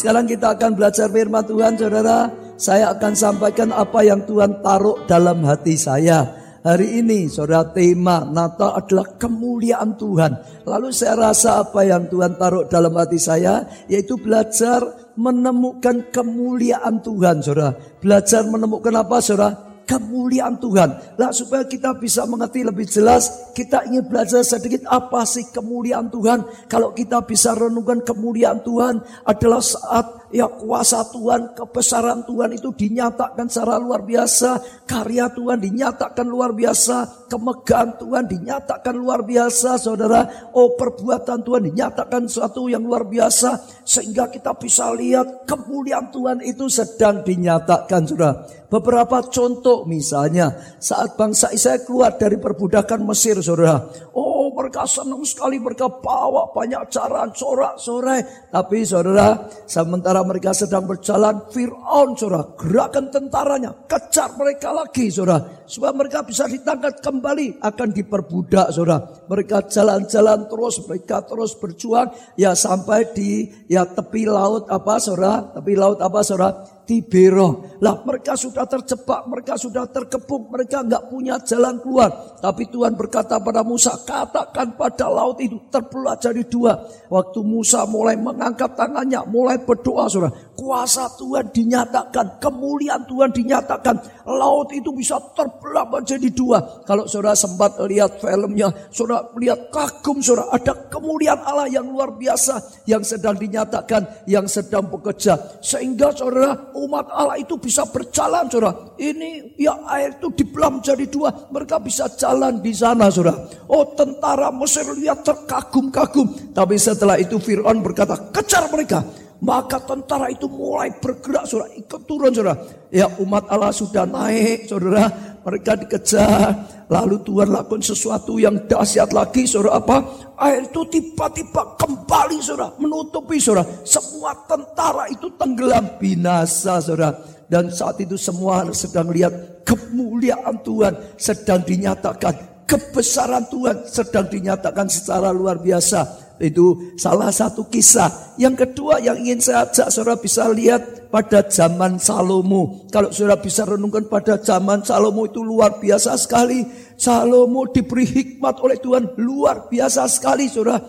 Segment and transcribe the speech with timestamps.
[0.00, 2.32] Sekarang kita akan belajar firman Tuhan, saudara.
[2.56, 6.24] Saya akan sampaikan apa yang Tuhan taruh dalam hati saya.
[6.64, 10.64] Hari ini saudara tema Natal adalah kemuliaan Tuhan.
[10.64, 17.44] Lalu saya rasa apa yang Tuhan taruh dalam hati saya yaitu belajar menemukan kemuliaan Tuhan
[17.44, 17.76] saudara.
[18.00, 19.69] Belajar menemukan apa saudara?
[19.90, 21.18] Kemuliaan Tuhan.
[21.18, 26.70] Lah supaya kita bisa mengerti lebih jelas, kita ingin belajar sedikit apa sih kemuliaan Tuhan.
[26.70, 33.50] Kalau kita bisa renungkan kemuliaan Tuhan adalah saat ya kuasa Tuhan, kebesaran Tuhan itu dinyatakan
[33.50, 40.50] secara luar biasa, karya Tuhan dinyatakan luar biasa, kemegahan Tuhan dinyatakan luar biasa, saudara.
[40.54, 46.70] Oh perbuatan Tuhan dinyatakan suatu yang luar biasa, sehingga kita bisa lihat kemuliaan Tuhan itu
[46.70, 48.46] sedang dinyatakan, saudara.
[48.70, 53.82] Beberapa contoh misalnya saat bangsa Israel keluar dari perbudakan Mesir, saudara.
[54.14, 54.29] Oh
[54.60, 58.52] mereka senang sekali mereka bawa banyak jaran sorak-sorai.
[58.52, 65.64] Tapi saudara, sementara mereka sedang berjalan, Fir'aun saudara, gerakan tentaranya, kejar mereka lagi saudara.
[65.64, 69.24] Supaya mereka bisa ditangkap kembali, akan diperbudak saudara.
[69.24, 75.72] Mereka jalan-jalan terus, mereka terus berjuang, ya sampai di ya tepi laut apa saudara, tepi
[75.72, 77.78] laut apa saudara, Tibero.
[77.78, 82.10] Lah mereka sudah terjebak, mereka sudah terkepung, mereka nggak punya jalan keluar.
[82.42, 86.82] Tapi Tuhan berkata pada Musa, katakan pada laut itu terbelah jadi dua.
[87.06, 90.34] Waktu Musa mulai mengangkat tangannya, mulai berdoa saudara.
[90.60, 93.96] Kuasa Tuhan dinyatakan, kemuliaan Tuhan dinyatakan.
[94.28, 96.84] Laut itu bisa terbelah menjadi dua.
[96.84, 100.52] Kalau saudara sempat lihat filmnya, saudara lihat kagum saudara.
[100.52, 105.40] Ada kemuliaan Allah yang luar biasa yang sedang dinyatakan, yang sedang bekerja.
[105.64, 108.76] Sehingga saudara umat Allah itu bisa berjalan saudara.
[109.00, 111.32] Ini ya air itu dibelah menjadi dua.
[111.48, 113.48] Mereka bisa jalan di sana saudara.
[113.64, 116.52] Oh tentara Mesir lihat terkagum-kagum.
[116.52, 119.00] Tapi setelah itu Fir'aun berkata kejar mereka.
[119.40, 121.72] Maka tentara itu mulai bergerak saudara.
[121.72, 122.60] Ikut turun saudara.
[122.92, 125.08] Ya umat Allah sudah naik saudara.
[125.40, 126.52] Mereka dikejar.
[126.92, 129.96] Lalu Tuhan lakukan sesuatu yang dahsyat lagi saudara apa?
[130.44, 132.76] Air itu tiba-tiba kembali saudara.
[132.76, 133.64] Menutupi saudara.
[133.80, 137.16] Semua tentara itu tenggelam binasa saudara.
[137.48, 142.68] Dan saat itu semua sedang lihat kemuliaan Tuhan sedang dinyatakan.
[142.68, 146.29] Kebesaran Tuhan sedang dinyatakan secara luar biasa.
[146.40, 148.34] Itu salah satu kisah.
[148.40, 152.88] Yang kedua yang ingin saya ajak saudara bisa lihat pada zaman Salomo.
[152.88, 156.64] Kalau saudara bisa renungkan pada zaman Salomo itu luar biasa sekali.
[156.96, 160.80] Salomo diberi hikmat oleh Tuhan luar biasa sekali saudara.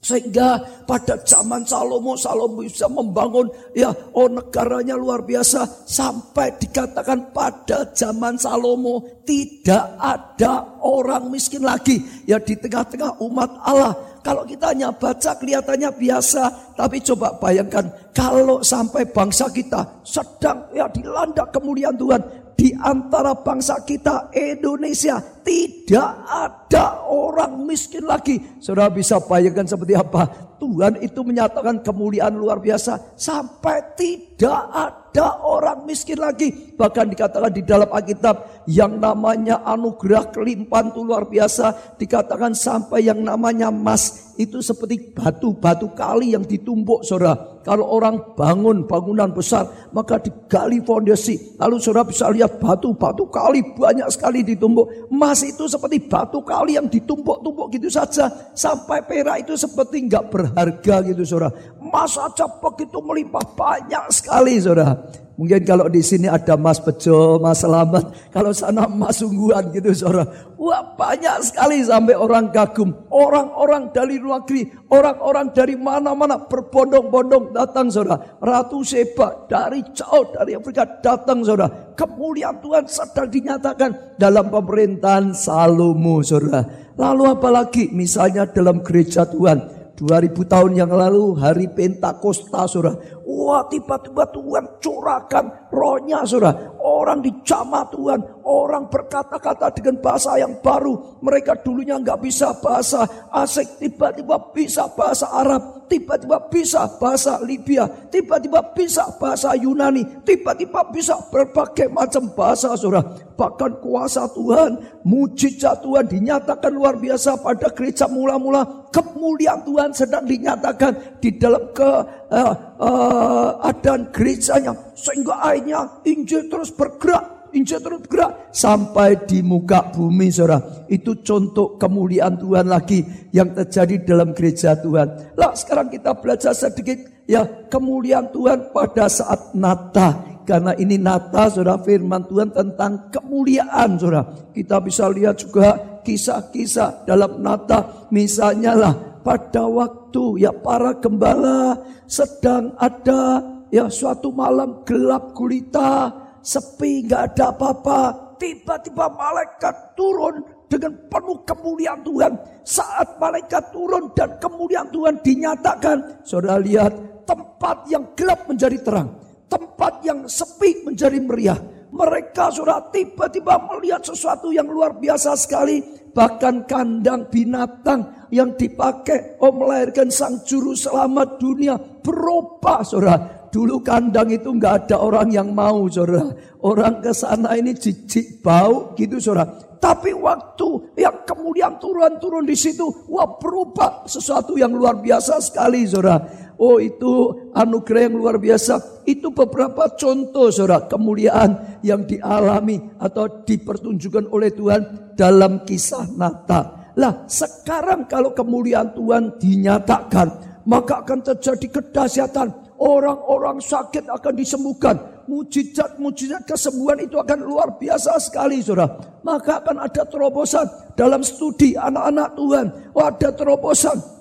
[0.00, 0.56] Sehingga
[0.88, 5.84] pada zaman Salomo, Salomo bisa membangun ya oh negaranya luar biasa.
[5.84, 12.00] Sampai dikatakan pada zaman Salomo tidak ada orang miskin lagi.
[12.24, 18.60] Ya di tengah-tengah umat Allah kalau kita hanya baca kelihatannya biasa, tapi coba bayangkan kalau
[18.60, 22.22] sampai bangsa kita sedang ya dilanda kemuliaan Tuhan
[22.60, 28.36] di antara bangsa kita Indonesia tidak ada orang miskin lagi.
[28.60, 30.28] Saudara bisa bayangkan seperti apa?
[30.60, 36.74] Tuhan itu menyatakan kemuliaan luar biasa sampai tidak ada orang miskin lagi.
[36.76, 41.96] Bahkan dikatakan di dalam Alkitab yang namanya anugerah kelimpahan itu luar biasa.
[41.96, 47.60] Dikatakan sampai yang namanya emas itu seperti batu-batu kali yang ditumpuk saudara.
[47.60, 51.60] Kalau orang bangun bangunan besar maka digali fondasi.
[51.60, 55.12] Lalu saudara bisa lihat batu-batu kali banyak sekali ditumpuk.
[55.12, 58.30] Emas itu seperti batu kali yang ditumpuk-tumpuk gitu saja.
[58.56, 61.52] Sampai perak itu seperti nggak ber berharga gitu saudara.
[61.76, 64.96] Emas saja begitu melimpah banyak sekali saudara.
[65.40, 68.12] Mungkin kalau di sini ada Mas Bejo, Mas Selamat.
[68.28, 70.28] Kalau sana Mas Sungguhan gitu saudara.
[70.60, 72.92] Wah banyak sekali sampai orang kagum.
[73.08, 74.68] Orang-orang dari luar negeri.
[74.92, 78.36] Orang-orang dari mana-mana berbondong-bondong datang saudara.
[78.36, 81.96] Ratu Seba dari jauh dari Afrika datang saudara.
[81.96, 86.68] Kemuliaan Tuhan sedang dinyatakan dalam pemerintahan Salomo saudara.
[87.00, 89.80] Lalu apalagi misalnya dalam gereja Tuhan.
[90.00, 92.96] 2000 tahun yang lalu hari Pentakosta saudara.
[93.30, 96.74] Wah tiba-tiba Tuhan curahkan rohnya saudara.
[96.82, 98.18] Orang dijamah Tuhan.
[98.42, 101.22] Orang berkata-kata dengan bahasa yang baru.
[101.22, 103.78] Mereka dulunya nggak bisa bahasa asik.
[103.78, 105.86] Tiba-tiba bisa bahasa Arab.
[105.86, 107.86] Tiba-tiba bisa bahasa Libya.
[108.10, 110.26] Tiba-tiba bisa bahasa Yunani.
[110.26, 113.14] Tiba-tiba bisa berbagai macam bahasa saudara.
[113.38, 121.22] Bahkan kuasa Tuhan, mujizat Tuhan dinyatakan luar biasa pada gereja mula-mula kemuliaan Tuhan sedang dinyatakan
[121.22, 121.90] di dalam ke
[122.30, 129.90] uh, uh, adaan gerejanya sehingga akhirnya Injil terus bergerak injil terus bergerak sampai di muka
[129.90, 130.86] bumi saudara.
[130.86, 133.02] Itu contoh kemuliaan Tuhan lagi
[133.34, 135.34] yang terjadi dalam gereja Tuhan.
[135.34, 140.29] Lah sekarang kita belajar sedikit ya kemuliaan Tuhan pada saat Natal.
[140.50, 144.26] Karena ini Nata, saudara firman Tuhan tentang kemuliaan, saudara.
[144.50, 148.10] Kita bisa lihat juga kisah-kisah dalam Nata.
[148.10, 148.90] Misalnya lah,
[149.22, 151.78] pada waktu ya para gembala
[152.10, 153.38] sedang ada
[153.70, 156.10] ya suatu malam gelap gulita,
[156.42, 158.00] sepi nggak ada apa-apa.
[158.42, 162.32] Tiba-tiba malaikat turun dengan penuh kemuliaan Tuhan.
[162.66, 166.90] Saat malaikat turun dan kemuliaan Tuhan dinyatakan, saudara lihat
[167.22, 171.58] tempat yang gelap menjadi terang, tempat yang sepi menjadi meriah.
[171.90, 175.82] Mereka sudah tiba-tiba melihat sesuatu yang luar biasa sekali.
[176.14, 184.30] Bahkan kandang binatang yang dipakai oh melahirkan sang juru selamat dunia berubah saudara Dulu kandang
[184.30, 186.30] itu nggak ada orang yang mau, saudara.
[186.62, 189.69] Orang ke sana ini jijik bau gitu, saudara.
[189.80, 196.20] Tapi waktu yang kemudian turun-turun di situ, wah berubah sesuatu yang luar biasa sekali, saudara.
[196.60, 199.02] Oh itu anugerah yang luar biasa.
[199.08, 206.92] Itu beberapa contoh saudara kemuliaan yang dialami atau dipertunjukkan oleh Tuhan dalam kisah Natal.
[207.00, 210.28] Lah sekarang kalau kemuliaan Tuhan dinyatakan
[210.68, 214.96] maka akan terjadi kedahsyatan Orang-orang sakit akan disembuhkan.
[215.30, 218.98] Mujizat-mujizat kesembuhan itu akan luar biasa sekali saudara.
[219.22, 220.66] Maka akan ada terobosan
[220.98, 222.66] dalam studi anak-anak Tuhan.
[222.90, 224.19] Oh, ada terobosan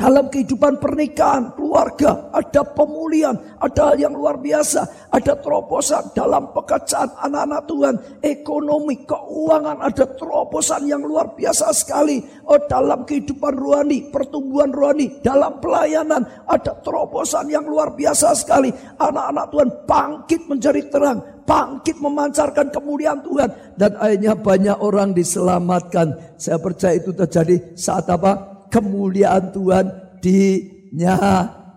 [0.00, 7.12] dalam kehidupan pernikahan, keluarga, ada pemulihan, ada hal yang luar biasa, ada terobosan dalam pekerjaan
[7.20, 12.16] anak-anak Tuhan, ekonomi, keuangan, ada terobosan yang luar biasa sekali.
[12.48, 18.72] Oh, dalam kehidupan rohani, pertumbuhan rohani, dalam pelayanan, ada terobosan yang luar biasa sekali.
[18.96, 23.76] Anak-anak Tuhan bangkit menjadi terang, bangkit memancarkan kemuliaan Tuhan.
[23.76, 26.40] Dan akhirnya banyak orang diselamatkan.
[26.40, 28.49] Saya percaya itu terjadi saat apa?
[28.70, 29.86] Kemuliaan Tuhan
[30.22, 31.74] dinyatakan.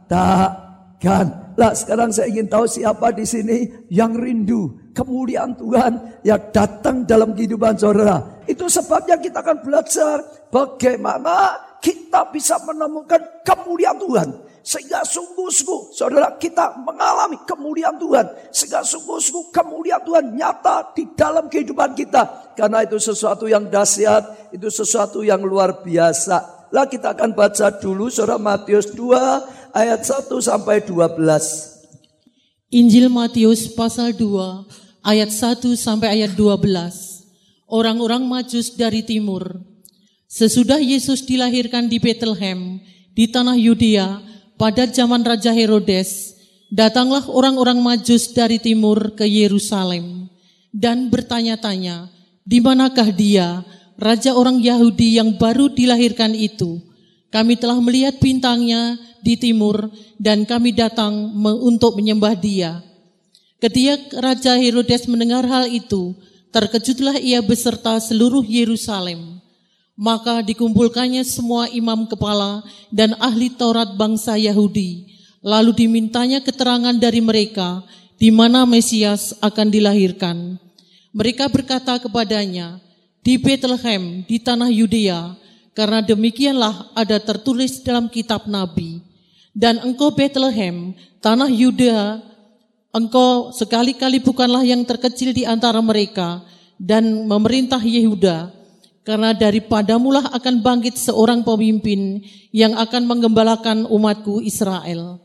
[1.53, 7.33] Lah sekarang saya ingin tahu siapa di sini yang rindu kemuliaan Tuhan yang datang dalam
[7.33, 8.41] kehidupan saudara.
[8.45, 10.21] Itu sebabnya kita akan belajar
[10.53, 14.29] bagaimana kita bisa menemukan kemuliaan Tuhan.
[14.63, 18.23] Sehingga sungguh-sungguh saudara kita mengalami kemuliaan Tuhan.
[18.55, 22.55] Sehingga sungguh-sungguh kemuliaan Tuhan nyata di dalam kehidupan kita.
[22.55, 26.62] Karena itu sesuatu yang dahsyat, itu sesuatu yang luar biasa.
[26.73, 31.21] Lah kita akan baca dulu surah Matius 2 ayat 1 sampai 12.
[32.73, 37.69] Injil Matius pasal 2 ayat 1 sampai ayat 12.
[37.69, 39.61] Orang-orang Majus dari timur.
[40.25, 42.81] Sesudah Yesus dilahirkan di Bethlehem
[43.13, 44.17] di tanah Yudea
[44.57, 46.33] pada zaman Raja Herodes,
[46.73, 50.25] datanglah orang-orang Majus dari timur ke Yerusalem
[50.73, 52.09] dan bertanya-tanya,
[52.41, 53.61] di manakah dia?
[53.97, 56.81] Raja orang Yahudi yang baru dilahirkan itu.
[57.33, 59.89] Kami telah melihat bintangnya di timur
[60.21, 61.33] dan kami datang
[61.63, 62.85] untuk menyembah dia.
[63.57, 66.13] Ketika Raja Herodes mendengar hal itu,
[66.53, 69.39] terkejutlah ia beserta seluruh Yerusalem.
[69.95, 75.09] Maka dikumpulkannya semua imam kepala dan ahli Taurat bangsa Yahudi.
[75.39, 77.81] Lalu dimintanya keterangan dari mereka
[78.19, 80.59] di mana Mesias akan dilahirkan.
[81.15, 82.83] Mereka berkata kepadanya,
[83.23, 85.33] di Bethlehem di tanah Yudea
[85.73, 88.99] karena demikianlah ada tertulis dalam kitab nabi
[89.55, 90.91] dan engkau Bethlehem
[91.23, 92.19] tanah Yudea
[92.93, 96.43] engkau sekali-kali bukanlah yang terkecil di antara mereka
[96.75, 98.51] dan memerintah Yehuda
[99.03, 102.23] karena daripadamulah akan bangkit seorang pemimpin
[102.55, 105.19] yang akan menggembalakan umatku Israel.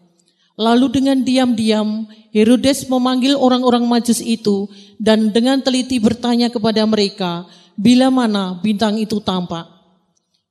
[0.58, 4.66] Lalu dengan diam-diam Herodes memanggil orang-orang majus itu
[4.98, 7.46] dan dengan teliti bertanya kepada mereka,
[7.78, 9.70] bila mana bintang itu tampak.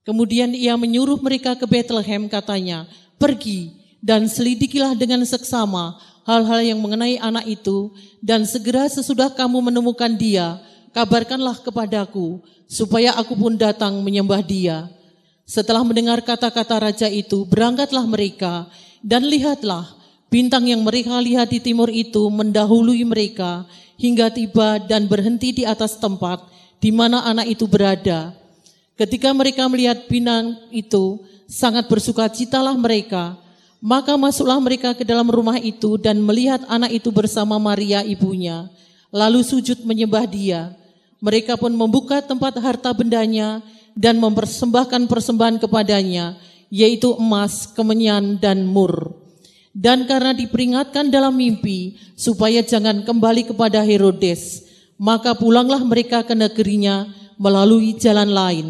[0.08, 2.88] Kemudian ia menyuruh mereka ke Bethlehem katanya,
[3.20, 7.92] pergi dan selidikilah dengan seksama hal-hal yang mengenai anak itu
[8.24, 10.64] dan segera sesudah kamu menemukan dia,
[10.96, 12.40] kabarkanlah kepadaku
[12.72, 14.88] supaya aku pun datang menyembah dia.
[15.44, 18.72] Setelah mendengar kata-kata raja itu, berangkatlah mereka
[19.04, 19.92] dan lihatlah
[20.32, 23.68] bintang yang mereka lihat di timur itu mendahului mereka
[24.00, 28.34] hingga tiba dan berhenti di atas tempat di mana anak itu berada.
[28.98, 33.38] Ketika mereka melihat binang itu, sangat bersukacitalah mereka.
[33.78, 38.66] Maka masuklah mereka ke dalam rumah itu dan melihat anak itu bersama Maria ibunya.
[39.14, 40.74] Lalu sujud menyembah dia.
[41.22, 43.62] Mereka pun membuka tempat harta bendanya
[43.98, 46.38] dan mempersembahkan persembahan kepadanya,
[46.70, 49.18] yaitu emas, kemenyan, dan mur.
[49.74, 54.67] Dan karena diperingatkan dalam mimpi, supaya jangan kembali kepada Herodes,
[54.98, 57.06] Maka pulanglah mereka ke negerinya
[57.38, 58.68] melalui jalan lain.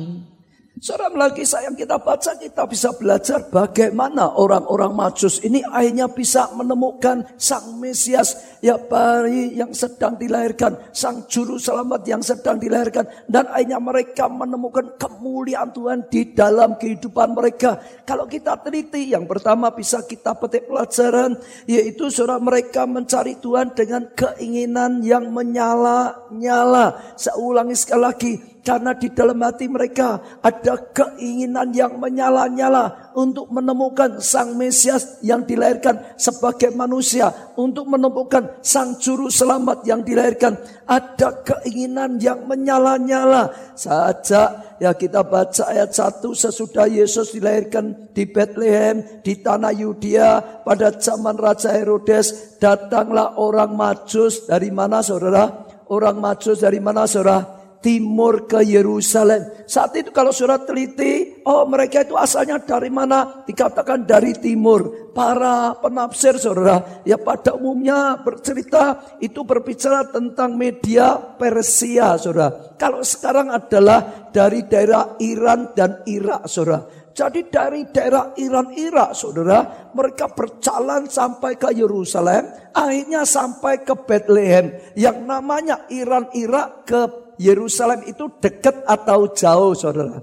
[0.77, 7.25] Seorang lagi sayang kita baca kita bisa belajar bagaimana orang-orang majus ini akhirnya bisa menemukan
[7.33, 13.79] sang Mesias ya bayi yang sedang dilahirkan, sang juru selamat yang sedang dilahirkan dan akhirnya
[13.81, 17.77] mereka menemukan kemuliaan Tuhan di dalam kehidupan mereka.
[18.07, 21.37] Kalau kita teliti yang pertama bisa kita petik pelajaran
[21.69, 27.17] yaitu saudara mereka mencari Tuhan dengan keinginan yang menyala-nyala.
[27.19, 28.33] Saya ulangi sekali lagi
[28.67, 36.19] karena di dalam hati mereka ada keinginan yang menyala-nyala untuk menemukan sang Mesias yang dilahirkan
[36.19, 37.31] sebagai manusia.
[37.55, 40.53] Untuk menemukan sang juru selamat yang dilahirkan.
[40.85, 43.73] Ada keinginan yang menyala-nyala.
[43.73, 50.93] Saja ya kita baca ayat 1 sesudah Yesus dilahirkan di Bethlehem di tanah Yudea pada
[50.93, 55.65] zaman Raja Herodes datanglah orang Majus dari mana saudara?
[55.89, 57.56] Orang Majus dari mana saudara?
[57.81, 59.65] Timur ke Yerusalem.
[59.69, 63.45] Saat itu kalau surat teliti, oh mereka itu asalnya dari mana?
[63.45, 65.09] Dikatakan dari timur.
[65.17, 72.77] Para penafsir saudara, ya pada umumnya bercerita itu berbicara tentang media Persia saudara.
[72.77, 76.85] Kalau sekarang adalah dari daerah Iran dan Irak saudara.
[77.17, 84.69] Jadi dari daerah Iran Irak saudara, mereka berjalan sampai ke Yerusalem, akhirnya sampai ke Bethlehem
[84.93, 90.21] yang namanya Iran Irak ke Yerusalem itu dekat atau jauh saudara?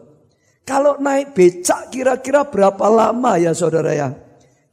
[0.64, 4.08] Kalau naik becak kira-kira berapa lama ya saudara ya?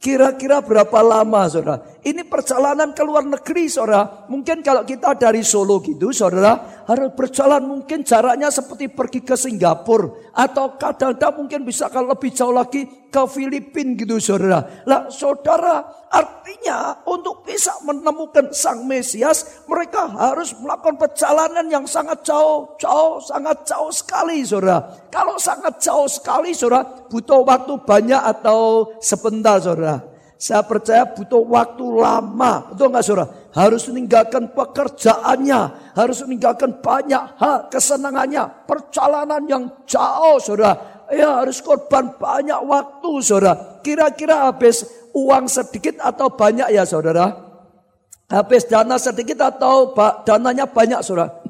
[0.00, 1.84] Kira-kira berapa lama saudara?
[2.02, 4.26] Ini perjalanan ke luar negeri saudara.
[4.26, 6.82] Mungkin kalau kita dari Solo gitu saudara.
[6.82, 10.34] Harus berjalan mungkin jaraknya seperti pergi ke Singapura.
[10.34, 14.82] Atau kadang-kadang mungkin bisa kalau lebih jauh lagi ke Filipina gitu saudara.
[14.82, 19.62] Lah saudara artinya untuk bisa menemukan sang Mesias.
[19.70, 22.74] Mereka harus melakukan perjalanan yang sangat jauh.
[22.82, 25.06] Jauh, sangat jauh sekali saudara.
[25.06, 30.11] Kalau sangat jauh sekali saudara butuh waktu banyak atau sebentar saudara.
[30.42, 32.74] Saya percaya butuh waktu lama.
[32.74, 33.30] Betul nggak saudara?
[33.54, 35.94] Harus meninggalkan pekerjaannya.
[35.94, 38.66] Harus meninggalkan banyak hal kesenangannya.
[38.66, 41.06] Perjalanan yang jauh saudara.
[41.14, 43.78] Ya harus korban banyak waktu saudara.
[43.86, 44.82] Kira-kira habis
[45.14, 47.38] uang sedikit atau banyak ya saudara?
[48.26, 49.94] Habis dana sedikit atau
[50.26, 51.41] dananya banyak saudara?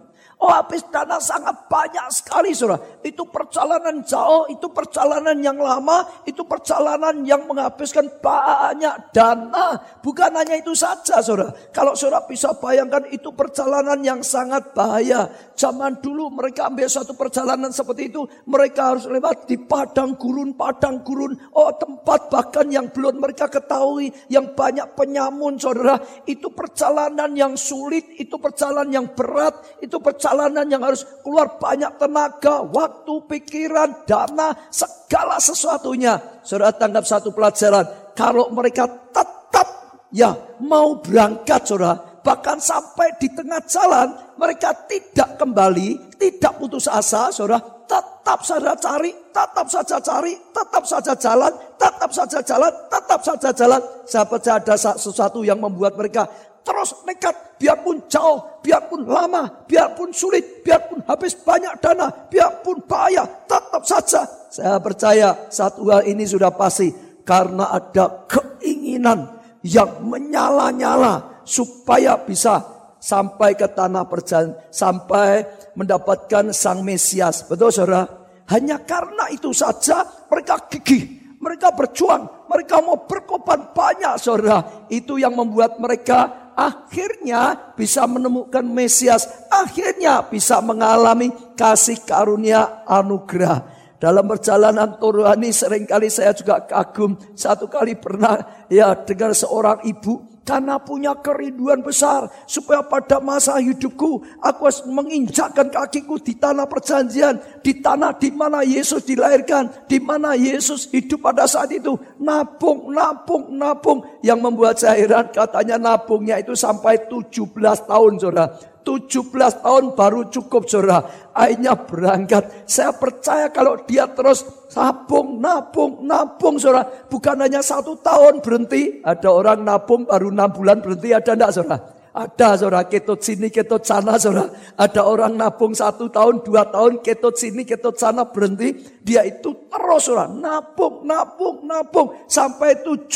[0.43, 2.83] Oh habis dana sangat banyak sekali saudara.
[3.07, 9.79] Itu perjalanan jauh, itu perjalanan yang lama, itu perjalanan yang menghabiskan banyak dana.
[10.03, 11.55] Bukan hanya itu saja saudara.
[11.71, 15.31] Kalau saudara bisa bayangkan itu perjalanan yang sangat bahaya.
[15.63, 18.27] Zaman dulu mereka ambil satu perjalanan seperti itu.
[18.51, 21.39] Mereka harus lewat di padang gurun, padang gurun.
[21.55, 24.11] Oh tempat bahkan yang belum mereka ketahui.
[24.27, 26.03] Yang banyak penyamun saudara.
[26.27, 32.67] Itu perjalanan yang sulit, itu perjalanan yang berat, itu perjalanan yang harus keluar banyak tenaga,
[32.67, 36.43] waktu, pikiran, dana, segala sesuatunya.
[36.43, 37.87] Saudara tanggap satu pelajaran.
[38.19, 39.69] Kalau mereka tetap
[40.11, 42.12] ya mau berangkat saudara.
[42.23, 47.59] Bahkan sampai di tengah jalan mereka tidak kembali, tidak putus asa saudara.
[47.83, 53.83] Tetap saja cari, tetap saja cari, tetap saja jalan, tetap saja jalan, tetap saja jalan.
[54.09, 56.25] Saya percaya ada sesuatu yang membuat mereka
[56.63, 63.83] terus nekat, biarpun jauh, biarpun lama, biarpun sulit, biarpun habis banyak dana, biarpun bahaya, tetap
[63.83, 64.23] saja.
[64.49, 66.95] Saya percaya satu hal ini sudah pasti
[67.27, 72.63] karena ada keinginan yang menyala-nyala supaya bisa
[73.03, 75.43] sampai ke tanah perjalanan, sampai
[75.75, 77.47] mendapatkan sang Mesias.
[77.47, 78.07] Betul saudara?
[78.51, 84.87] Hanya karena itu saja mereka gigih mereka berjuang, mereka mau berkorban banyak saudara.
[84.87, 93.83] Itu yang membuat mereka akhirnya bisa menemukan Mesias, akhirnya bisa mengalami kasih karunia anugerah.
[93.99, 97.19] Dalam perjalanan Turuhani sering kali saya juga kagum.
[97.39, 104.27] Satu kali pernah ya dengar seorang ibu karena punya kerinduan besar supaya pada masa hidupku
[104.43, 110.35] aku harus menginjakkan kakiku di tanah perjanjian, di tanah di mana Yesus dilahirkan, di mana
[110.35, 111.95] Yesus hidup pada saat itu.
[112.19, 113.99] Nabung, nabung, nabung.
[114.23, 117.51] Yang membuat saya heran katanya nabungnya itu sampai 17
[117.87, 118.72] tahun saudara.
[118.83, 121.07] 17 tahun baru cukup saudara.
[121.33, 122.69] Akhirnya berangkat.
[122.69, 126.85] Saya percaya kalau dia terus nabung, nabung, nabung saudara.
[127.09, 129.01] Bukan hanya satu tahun berhenti.
[129.01, 131.15] Ada orang nabung baru enam bulan berhenti.
[131.15, 131.79] Ada enggak saudara?
[132.13, 134.53] Ada saudara ketut sini ketut sana saudara.
[134.77, 139.01] Ada orang nabung satu tahun dua tahun ketut sini ketut sana berhenti.
[139.01, 143.09] Dia itu terus saudara nabung nabung nabung sampai 17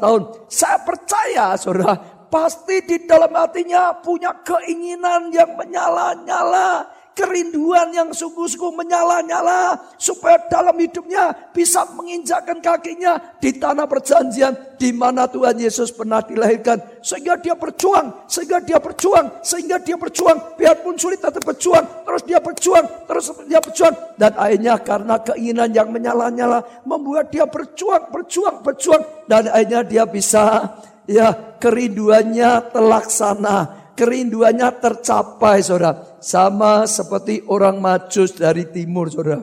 [0.00, 0.48] tahun.
[0.48, 9.74] Saya percaya saudara Pasti di dalam hatinya punya keinginan yang menyala-nyala kerinduan yang sungguh-sungguh menyala-nyala
[9.98, 17.02] supaya dalam hidupnya bisa menginjakkan kakinya di tanah perjanjian di mana Tuhan Yesus pernah dilahirkan.
[17.02, 20.54] Sehingga dia berjuang sehingga dia berjuang sehingga dia berjuang.
[20.54, 22.06] Biarpun sulit tetap berjuang.
[22.06, 23.94] Terus dia berjuang terus dia berjuang.
[24.14, 29.02] Dan akhirnya karena keinginan yang menyala-nyala membuat dia berjuang berjuang berjuang.
[29.26, 30.70] Dan akhirnya dia bisa
[31.08, 36.22] ya kerinduannya terlaksana kerinduannya tercapai saudara.
[36.22, 39.42] Sama seperti orang majus dari timur saudara.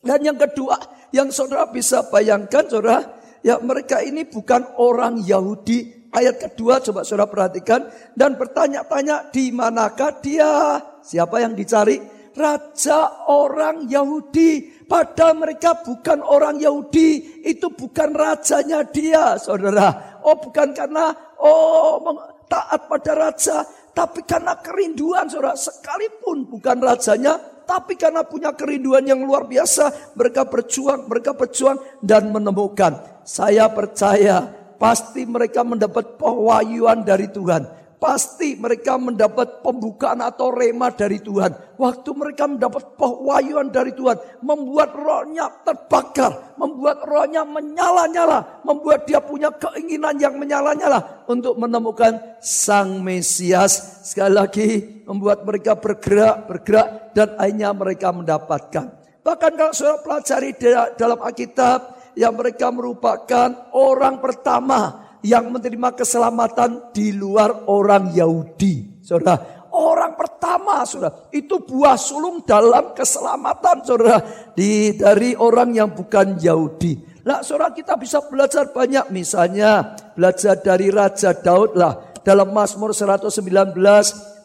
[0.00, 0.80] Dan yang kedua
[1.12, 3.20] yang saudara bisa bayangkan saudara.
[3.44, 6.08] Ya mereka ini bukan orang Yahudi.
[6.08, 7.84] Ayat kedua coba saudara perhatikan.
[8.16, 10.80] Dan bertanya-tanya di manakah dia.
[11.04, 12.00] Siapa yang dicari?
[12.32, 14.73] Raja orang Yahudi.
[14.84, 17.40] Padahal mereka bukan orang Yahudi.
[17.44, 20.20] Itu bukan rajanya dia saudara.
[20.24, 22.00] Oh bukan karena oh
[22.48, 23.64] taat pada raja,
[23.96, 30.44] tapi karena kerinduan saudara, sekalipun bukan rajanya, tapi karena punya kerinduan yang luar biasa, mereka
[30.44, 33.24] berjuang, mereka berjuang dan menemukan.
[33.24, 34.44] Saya percaya
[34.76, 37.83] pasti mereka mendapat pewahyuan dari Tuhan.
[38.04, 41.80] Pasti mereka mendapat pembukaan atau rema dari Tuhan.
[41.80, 44.44] Waktu mereka mendapat pewahyuan dari Tuhan.
[44.44, 46.52] Membuat rohnya terbakar.
[46.60, 48.60] Membuat rohnya menyala-nyala.
[48.60, 51.24] Membuat dia punya keinginan yang menyala-nyala.
[51.32, 54.04] Untuk menemukan Sang Mesias.
[54.04, 54.68] Sekali lagi
[55.08, 57.16] membuat mereka bergerak, bergerak.
[57.16, 59.00] Dan akhirnya mereka mendapatkan.
[59.24, 60.52] Bahkan kalau saudara pelajari
[61.00, 62.04] dalam Alkitab.
[62.14, 69.00] Yang mereka merupakan orang pertama yang menerima keselamatan di luar orang Yahudi.
[69.00, 74.20] Saudara, orang pertama saudara, itu buah sulung dalam keselamatan saudara
[74.52, 77.24] di dari orang yang bukan Yahudi.
[77.24, 83.40] Nah, saudara kita bisa belajar banyak misalnya belajar dari Raja Daud lah dalam Mazmur 119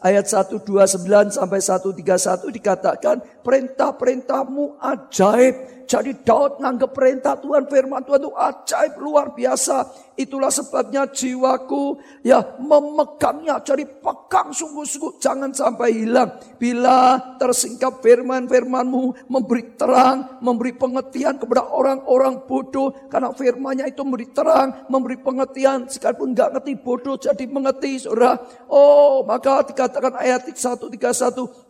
[0.00, 8.30] ayat 129 sampai 131 dikatakan perintah-perintahmu ajaib jadi Daud nganggap perintah Tuhan, firman Tuhan itu
[8.30, 9.90] ajaib luar biasa.
[10.14, 13.58] Itulah sebabnya jiwaku ya memegangnya.
[13.58, 16.30] Jadi pegang sungguh-sungguh jangan sampai hilang.
[16.62, 22.94] Bila tersingkap firman-firmanmu memberi terang, memberi pengertian kepada orang-orang bodoh.
[23.10, 25.90] Karena firmannya itu memberi terang, memberi pengertian.
[25.90, 28.38] Sekalipun nggak ngerti bodoh jadi mengerti saudara.
[28.70, 30.94] Oh maka dikatakan ayat 131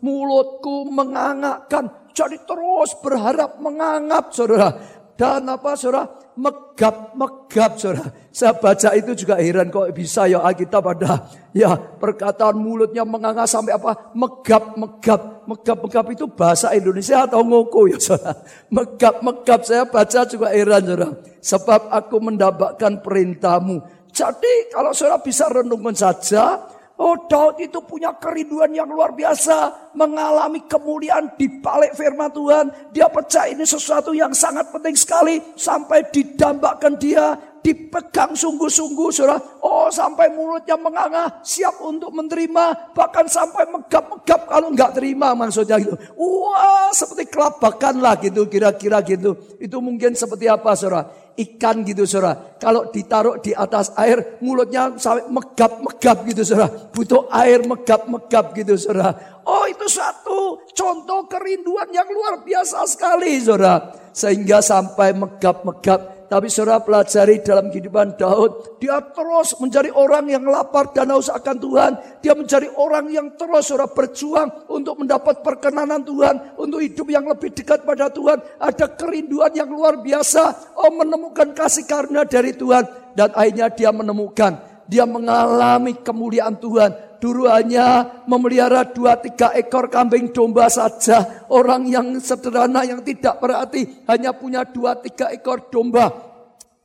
[0.04, 4.76] mulutku mengangakkan jadi terus berharap menganggap saudara.
[5.16, 6.04] Dan apa saudara?
[6.36, 8.12] Megap, megap saudara.
[8.28, 11.28] Saya baca itu juga heran kok bisa ya Alkitab ada.
[11.56, 14.12] Ya perkataan mulutnya menganga sampai apa?
[14.12, 15.48] Megap, megap.
[15.48, 18.36] Megap, megap itu bahasa Indonesia atau ngoko ya saudara.
[18.68, 21.08] Megap, megap saya baca juga heran saudara.
[21.40, 23.76] Sebab aku mendapatkan perintahmu.
[24.12, 26.68] Jadi kalau saudara bisa renungkan saja
[27.00, 29.88] Oh Daud itu punya kerinduan yang luar biasa.
[29.96, 32.92] Mengalami kemuliaan di balik firman Tuhan.
[32.92, 35.40] Dia percaya ini sesuatu yang sangat penting sekali.
[35.56, 37.32] Sampai didambakan dia.
[37.60, 39.38] Dipegang sungguh-sungguh saudara.
[39.60, 41.40] Oh sampai mulutnya menganga.
[41.44, 42.96] Siap untuk menerima.
[42.96, 45.96] Bahkan sampai megap-megap kalau nggak terima maksudnya gitu.
[46.16, 49.36] Wah seperti kelabakan lah gitu kira-kira gitu.
[49.60, 52.58] Itu mungkin seperti apa saudara ikan gitu saudara.
[52.60, 56.68] Kalau ditaruh di atas air mulutnya sampai megap-megap gitu saudara.
[56.92, 59.40] Butuh air megap-megap gitu saudara.
[59.48, 63.94] Oh itu satu contoh kerinduan yang luar biasa sekali saudara.
[64.12, 70.94] Sehingga sampai megap-megap tapi saudara pelajari dalam kehidupan Daud, dia terus mencari orang yang lapar
[70.94, 71.92] dan haus akan Tuhan.
[72.22, 77.50] Dia mencari orang yang terus saudara berjuang untuk mendapat perkenanan Tuhan, untuk hidup yang lebih
[77.50, 78.38] dekat pada Tuhan.
[78.62, 82.86] Ada kerinduan yang luar biasa, oh menemukan kasih karunia dari Tuhan
[83.18, 84.52] dan akhirnya dia menemukan,
[84.86, 87.09] dia mengalami kemuliaan Tuhan.
[87.20, 91.44] Dulu hanya memelihara dua tiga ekor kambing domba saja.
[91.52, 96.30] Orang yang sederhana yang tidak berarti hanya punya dua tiga ekor domba.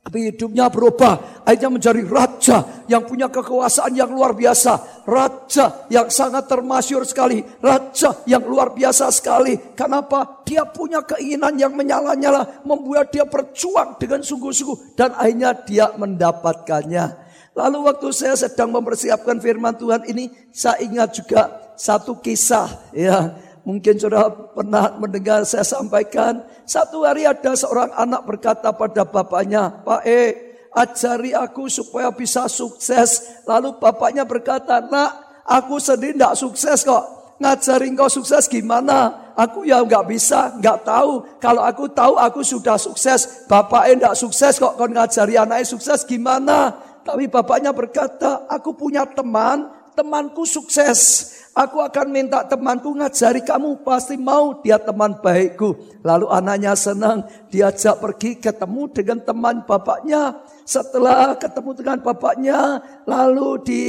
[0.06, 1.42] Tapi hidupnya berubah.
[1.42, 5.02] Akhirnya menjadi raja yang punya kekuasaan yang luar biasa.
[5.02, 7.42] Raja yang sangat termasyur sekali.
[7.58, 9.58] Raja yang luar biasa sekali.
[9.74, 10.46] Kenapa?
[10.46, 12.62] Dia punya keinginan yang menyala-nyala.
[12.62, 14.94] Membuat dia berjuang dengan sungguh-sungguh.
[14.94, 17.25] Dan akhirnya dia mendapatkannya.
[17.56, 23.32] Lalu waktu saya sedang mempersiapkan firman Tuhan ini, saya ingat juga satu kisah ya.
[23.64, 26.44] Mungkin sudah pernah mendengar saya sampaikan.
[26.68, 30.22] Satu hari ada seorang anak berkata pada bapaknya, Pak E,
[30.70, 33.42] ajari aku supaya bisa sukses.
[33.48, 37.04] Lalu bapaknya berkata, nak aku sendiri tidak sukses kok.
[37.40, 39.32] Ngajarin kau sukses gimana?
[39.36, 41.24] Aku ya nggak bisa, nggak tahu.
[41.40, 43.48] Kalau aku tahu aku sudah sukses.
[43.48, 46.86] Bapaknya tidak sukses kok, kau ngajari anaknya sukses gimana?
[47.06, 51.30] Tapi bapaknya berkata, aku punya teman, temanku sukses.
[51.56, 55.72] Aku akan minta temanku ngajari kamu pasti mau dia teman baikku.
[56.04, 60.36] Lalu anaknya senang diajak pergi ketemu dengan teman bapaknya.
[60.68, 62.60] Setelah ketemu dengan bapaknya
[63.08, 63.84] lalu di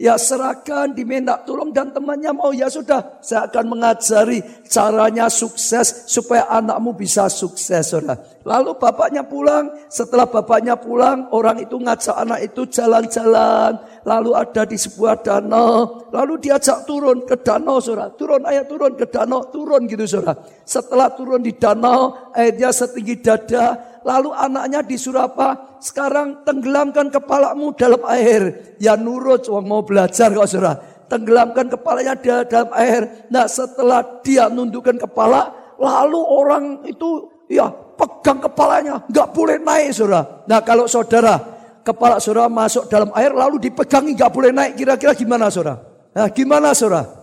[0.00, 6.48] ya serahkan diminta tolong dan temannya mau ya sudah saya akan mengajari caranya sukses supaya
[6.48, 8.16] anakmu bisa sukses saudara.
[8.48, 14.76] Lalu bapaknya pulang, setelah bapaknya pulang orang itu ngajak anak itu jalan-jalan lalu ada di
[14.76, 18.12] sebuah danau, lalu diajak turun ke danau saudara.
[18.16, 20.36] Turun ayah turun ke danau, turun gitu saudara.
[20.64, 25.78] Setelah turun di danau, airnya setinggi dada, lalu anaknya disuruh apa?
[25.80, 28.76] Sekarang tenggelamkan kepalamu dalam air.
[28.80, 30.80] Ya nurut, wong mau belajar kok saudara.
[31.10, 33.26] Tenggelamkan kepalanya di dalam air.
[33.34, 37.66] Nah setelah dia nundukkan kepala, lalu orang itu ya
[37.98, 40.46] pegang kepalanya, nggak boleh naik saudara.
[40.46, 45.48] Nah kalau saudara kepala saudara masuk dalam air lalu dipegangi nggak boleh naik kira-kira gimana
[45.48, 45.80] saudara?
[46.10, 47.20] Nah, gimana saudara?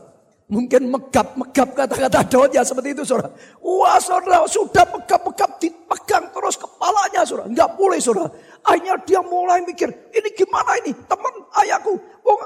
[0.48, 3.36] Mungkin megap-megap kata-kata Daud ya seperti itu saudara.
[3.60, 7.52] Wah saudara sudah megap-megap dipegang terus kepalanya saudara.
[7.52, 8.32] Nggak boleh saudara.
[8.64, 12.00] Akhirnya dia mulai mikir ini gimana ini teman ayahku.
[12.24, 12.40] Oh,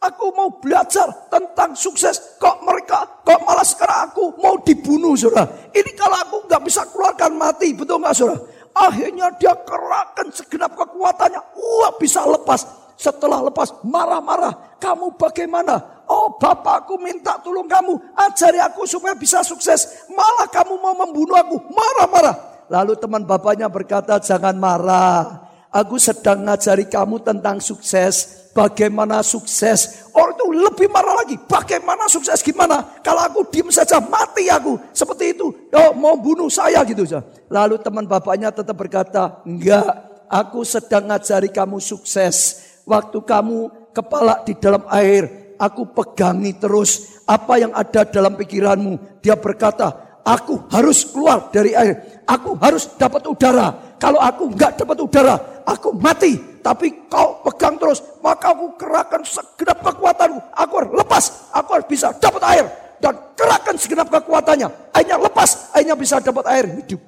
[0.00, 2.40] aku mau belajar tentang sukses.
[2.40, 5.44] Kok mereka, kok malah sekarang aku mau dibunuh saudara.
[5.68, 8.40] Ini kalau aku nggak bisa keluarkan mati betul nggak saudara?
[8.74, 11.40] Akhirnya dia kerahkan segenap kekuatannya.
[11.54, 12.66] Wah bisa lepas.
[12.98, 14.78] Setelah lepas marah-marah.
[14.82, 16.04] Kamu bagaimana?
[16.10, 17.96] Oh bapakku minta tolong kamu.
[18.18, 20.06] Ajari aku supaya bisa sukses.
[20.10, 21.56] Malah kamu mau membunuh aku.
[21.70, 22.66] Marah-marah.
[22.68, 25.46] Lalu teman bapaknya berkata jangan marah.
[25.74, 30.08] Aku sedang ngajari kamu tentang sukses bagaimana sukses.
[30.14, 31.36] Orang itu lebih marah lagi.
[31.36, 32.80] Bagaimana sukses gimana?
[33.02, 34.78] Kalau aku diem saja mati aku.
[34.94, 35.50] Seperti itu.
[35.74, 37.02] Oh, mau bunuh saya gitu.
[37.50, 40.14] Lalu teman bapaknya tetap berkata, enggak.
[40.30, 42.64] Aku sedang ngajari kamu sukses.
[42.86, 45.52] Waktu kamu kepala di dalam air.
[45.58, 49.22] Aku pegangi terus apa yang ada dalam pikiranmu.
[49.22, 52.22] Dia berkata, aku harus keluar dari air.
[52.26, 53.98] Aku harus dapat udara.
[53.98, 59.84] Kalau aku enggak dapat udara, aku mati tapi kau pegang terus, maka aku kerahkan segenap
[59.84, 60.40] kekuatanku.
[60.56, 62.64] Aku harus lepas, aku harus bisa dapat air.
[62.96, 64.96] Dan kerahkan segenap kekuatannya.
[64.96, 67.04] Airnya lepas, airnya bisa dapat air hidup.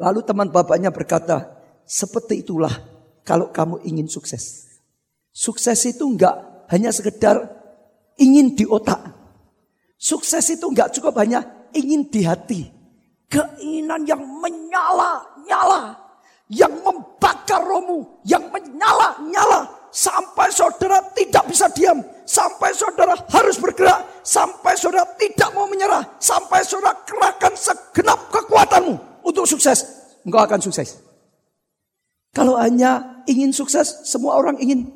[0.00, 1.44] Lalu teman bapaknya berkata,
[1.84, 2.72] seperti itulah
[3.20, 4.64] kalau kamu ingin sukses.
[5.28, 6.40] Sukses itu enggak
[6.72, 7.36] hanya sekedar
[8.16, 9.12] ingin di otak.
[10.00, 11.44] Sukses itu enggak cukup hanya
[11.76, 12.64] ingin di hati.
[13.28, 16.06] Keinginan yang menyala-nyala
[16.48, 16.72] yang
[17.46, 25.06] membakar rohmu, yang menyala-nyala sampai saudara tidak bisa diam, sampai saudara harus bergerak, sampai saudara
[25.14, 29.86] tidak mau menyerah, sampai saudara kerahkan segenap kekuatanmu untuk sukses.
[30.26, 30.98] Engkau akan sukses.
[32.34, 34.90] Kalau hanya ingin sukses, semua orang ingin.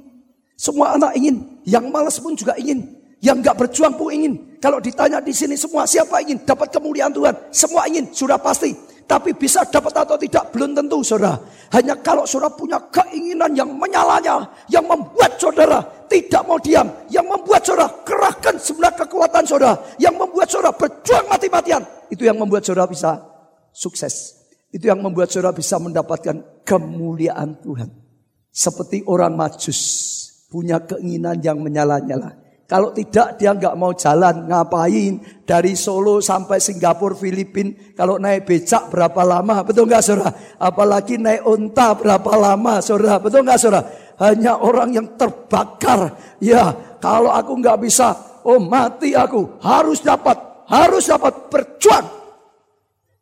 [0.58, 1.62] Semua anak ingin.
[1.64, 2.84] Yang malas pun juga ingin.
[3.22, 4.58] Yang nggak berjuang pun ingin.
[4.60, 8.76] Kalau ditanya di sini semua siapa ingin dapat kemuliaan Tuhan, semua ingin, sudah pasti.
[9.11, 11.35] Tapi bisa dapat atau tidak belum tentu saudara.
[11.75, 14.46] Hanya kalau saudara punya keinginan yang menyalanya.
[14.70, 16.87] Yang membuat saudara tidak mau diam.
[17.11, 19.75] Yang membuat saudara kerahkan sebelah kekuatan saudara.
[19.99, 21.83] Yang membuat saudara berjuang mati-matian.
[22.07, 23.18] Itu yang membuat saudara bisa
[23.75, 24.46] sukses.
[24.70, 27.90] Itu yang membuat saudara bisa mendapatkan kemuliaan Tuhan.
[28.55, 29.83] Seperti orang majus.
[30.46, 32.39] Punya keinginan yang menyala-nyala.
[32.70, 35.42] Kalau tidak dia nggak mau jalan, ngapain?
[35.42, 37.74] Dari Solo sampai Singapura, Filipina.
[37.98, 39.66] Kalau naik becak berapa lama?
[39.66, 40.30] Betul nggak saudara?
[40.54, 43.18] Apalagi naik unta berapa lama saudara?
[43.18, 43.83] Betul nggak saudara?
[44.22, 46.14] Hanya orang yang terbakar.
[46.38, 46.70] Ya,
[47.02, 48.14] kalau aku nggak bisa,
[48.46, 49.59] oh mati aku.
[49.59, 50.38] Harus dapat,
[50.70, 52.06] harus dapat berjuang.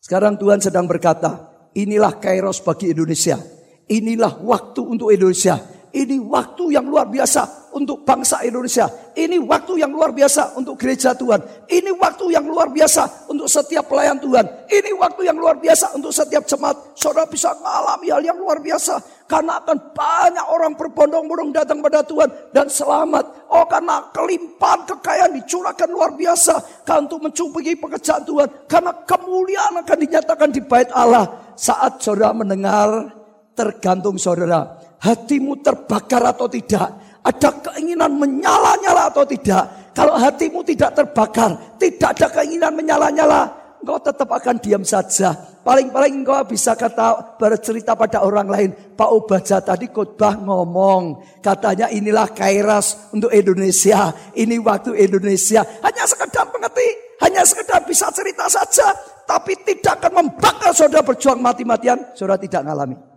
[0.05, 3.41] Sekarang Tuhan sedang berkata, inilah kairos bagi Indonesia.
[3.89, 5.57] Inilah waktu untuk Indonesia.
[5.89, 8.89] Ini waktu yang luar biasa untuk bangsa Indonesia.
[9.17, 11.41] Ini waktu yang luar biasa untuk gereja Tuhan.
[11.65, 14.69] Ini waktu yang luar biasa untuk setiap pelayan Tuhan.
[14.69, 16.77] Ini waktu yang luar biasa untuk setiap jemaat.
[16.93, 19.01] Saudara bisa mengalami hal yang luar biasa.
[19.29, 23.53] Karena akan banyak orang berbondong-bondong datang pada Tuhan dan selamat.
[23.53, 26.85] Oh karena kelimpahan kekayaan dicurahkan luar biasa.
[26.85, 28.49] Karena untuk mencukupi pekerjaan Tuhan.
[28.69, 31.53] Karena kemuliaan akan dinyatakan di bait Allah.
[31.59, 33.19] Saat saudara mendengar
[33.59, 34.88] tergantung saudara.
[34.99, 39.93] Hatimu terbakar atau tidak ada keinginan menyala-nyala atau tidak.
[39.93, 43.51] Kalau hatimu tidak terbakar, tidak ada keinginan menyala-nyala,
[43.83, 45.35] engkau tetap akan diam saja.
[45.67, 48.71] Paling-paling engkau bisa kata bercerita pada orang lain.
[48.97, 51.21] Pak Obaja tadi khotbah ngomong.
[51.45, 54.15] Katanya inilah kairas untuk Indonesia.
[54.33, 55.61] Ini waktu Indonesia.
[55.85, 56.89] Hanya sekedar mengerti.
[57.21, 58.97] Hanya sekedar bisa cerita saja.
[59.29, 62.17] Tapi tidak akan membakar saudara berjuang mati-matian.
[62.17, 63.08] Saudara tidak mengalami.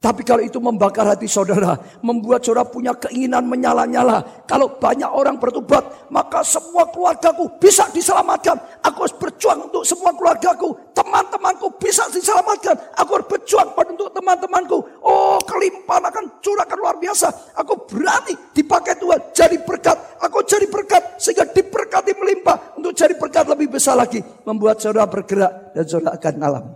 [0.00, 4.48] Tapi kalau itu membakar hati saudara, membuat saudara punya keinginan menyala-nyala.
[4.48, 8.56] Kalau banyak orang bertobat, maka semua keluargaku bisa diselamatkan.
[8.80, 10.72] Aku harus berjuang untuk semua keluargaku.
[10.96, 12.96] Teman-temanku bisa diselamatkan.
[12.96, 15.04] Aku harus berjuang untuk teman-temanku.
[15.04, 17.28] Oh, kelimpahan akan curahkan luar biasa.
[17.60, 20.16] Aku berani dipakai Tuhan jadi berkat.
[20.24, 22.72] Aku jadi berkat sehingga diberkati melimpah.
[22.80, 24.24] Untuk jadi berkat lebih besar lagi.
[24.48, 26.72] Membuat saudara bergerak dan saudara akan alami.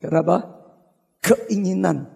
[0.00, 0.57] Kenapa?
[1.28, 2.08] Keinginan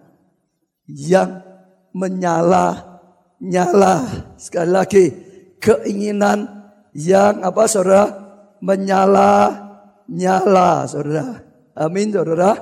[0.89, 1.45] yang
[1.93, 3.95] menyala-nyala.
[4.41, 5.13] Sekali lagi,
[5.61, 6.49] keinginan
[6.97, 8.09] yang apa saudara?
[8.57, 11.45] Menyala-nyala saudara.
[11.77, 12.57] Amin saudara.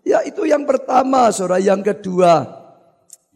[0.00, 1.60] Ya itu yang pertama saudara.
[1.60, 2.40] Yang kedua,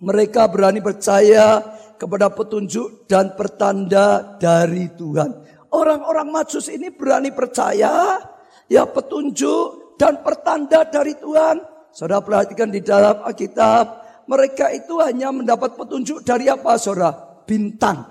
[0.00, 1.60] mereka berani percaya
[2.00, 5.44] kepada petunjuk dan pertanda dari Tuhan.
[5.72, 8.20] Orang-orang majus ini berani percaya
[8.70, 11.75] ya petunjuk dan pertanda dari Tuhan.
[11.96, 17.40] Saudara perhatikan di dalam Alkitab, mereka itu hanya mendapat petunjuk dari apa saudara?
[17.48, 18.04] Bintang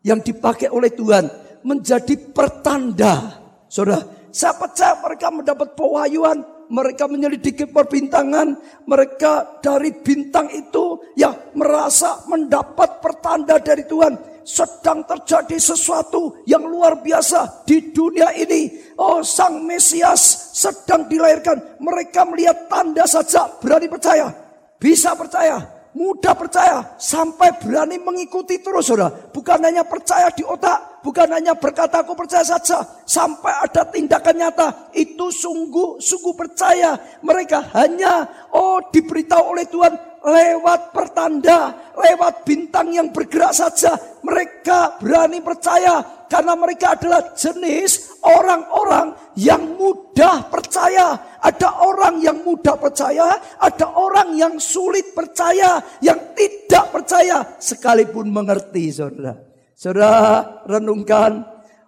[0.00, 1.28] yang dipakai oleh Tuhan
[1.60, 3.36] menjadi pertanda.
[3.68, 4.00] Saudara,
[4.32, 8.56] saya percaya mereka mendapat pewahyuan, mereka menyelidiki perbintangan,
[8.88, 17.02] mereka dari bintang itu yang merasa mendapat pertanda dari Tuhan sedang terjadi sesuatu yang luar
[17.02, 18.94] biasa di dunia ini.
[18.94, 21.82] Oh, Sang Mesias sedang dilahirkan.
[21.82, 24.30] Mereka melihat tanda saja berani percaya.
[24.78, 25.58] Bisa percaya,
[25.96, 29.08] mudah percaya, sampai berani mengikuti terus, saudara.
[29.32, 34.68] Bukan hanya percaya di otak, bukan hanya berkata aku percaya saja, sampai ada tindakan nyata.
[34.92, 36.94] Itu sungguh-sungguh percaya.
[37.24, 43.94] Mereka hanya, oh diberitahu oleh Tuhan, lewat pertanda, lewat bintang yang bergerak saja.
[44.24, 51.38] Mereka berani percaya karena mereka adalah jenis orang-orang yang mudah percaya.
[51.38, 58.90] Ada orang yang mudah percaya, ada orang yang sulit percaya, yang tidak percaya sekalipun mengerti,
[58.90, 59.38] Saudara.
[59.76, 61.44] Saudara renungkan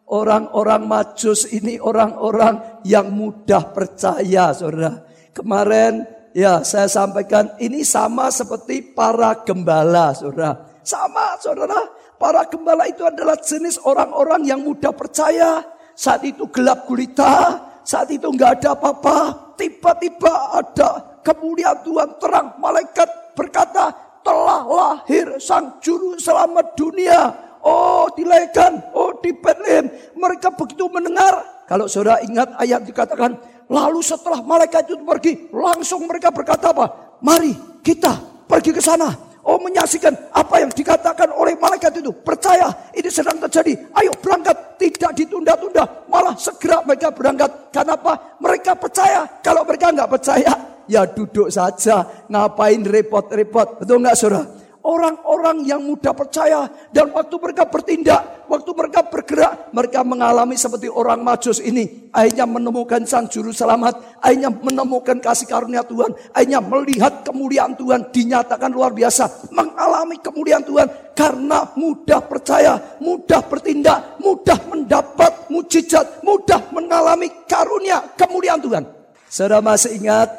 [0.08, 5.04] orang-orang majus ini orang-orang yang mudah percaya, Saudara.
[5.34, 10.80] Kemarin Ya, saya sampaikan ini sama seperti para gembala, saudara.
[10.84, 11.78] Sama, saudara.
[12.18, 15.62] Para gembala itu adalah jenis orang-orang yang mudah percaya.
[15.94, 19.18] Saat itu gelap gulita, saat itu nggak ada apa-apa.
[19.58, 22.46] Tiba-tiba ada kemuliaan Tuhan terang.
[22.58, 23.90] Malaikat berkata,
[24.22, 27.47] telah lahir sang juru selamat dunia.
[27.68, 29.92] Oh dilahirkan, oh di Bethlehem.
[30.16, 31.44] Mereka begitu mendengar.
[31.68, 33.36] Kalau saudara ingat ayat dikatakan,
[33.68, 36.88] Lalu setelah malaikat itu pergi, langsung mereka berkata apa?
[37.20, 37.52] Mari
[37.84, 38.16] kita
[38.48, 39.12] pergi ke sana.
[39.44, 42.12] Oh menyaksikan apa yang dikatakan oleh malaikat itu.
[42.12, 43.76] Percaya ini sedang terjadi.
[43.96, 44.76] Ayo berangkat.
[44.76, 45.84] Tidak ditunda-tunda.
[46.08, 47.72] Malah segera mereka berangkat.
[47.72, 48.36] Kenapa?
[48.40, 49.24] Mereka percaya.
[49.40, 50.52] Kalau mereka nggak percaya,
[50.84, 52.04] ya duduk saja.
[52.28, 53.84] Ngapain repot-repot.
[53.84, 54.57] Betul nggak saudara?
[54.88, 61.20] Orang-orang yang mudah percaya dan waktu mereka bertindak, waktu mereka bergerak, mereka mengalami seperti orang
[61.20, 62.08] majus ini.
[62.08, 68.72] Akhirnya menemukan sang juru selamat, akhirnya menemukan kasih karunia Tuhan, akhirnya melihat kemuliaan Tuhan dinyatakan
[68.72, 77.28] luar biasa, mengalami kemuliaan Tuhan karena mudah percaya, mudah bertindak, mudah mendapat mujizat, mudah mengalami
[77.44, 78.84] karunia kemuliaan Tuhan.
[79.28, 80.32] Saudara masih ingat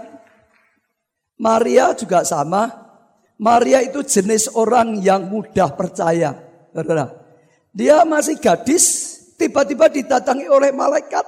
[1.38, 2.79] Maria juga sama,
[3.40, 6.36] Maria itu jenis orang yang mudah percaya.
[7.72, 11.24] Dia masih gadis, tiba-tiba didatangi oleh malaikat.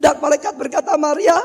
[0.00, 1.36] Dan malaikat berkata, Maria,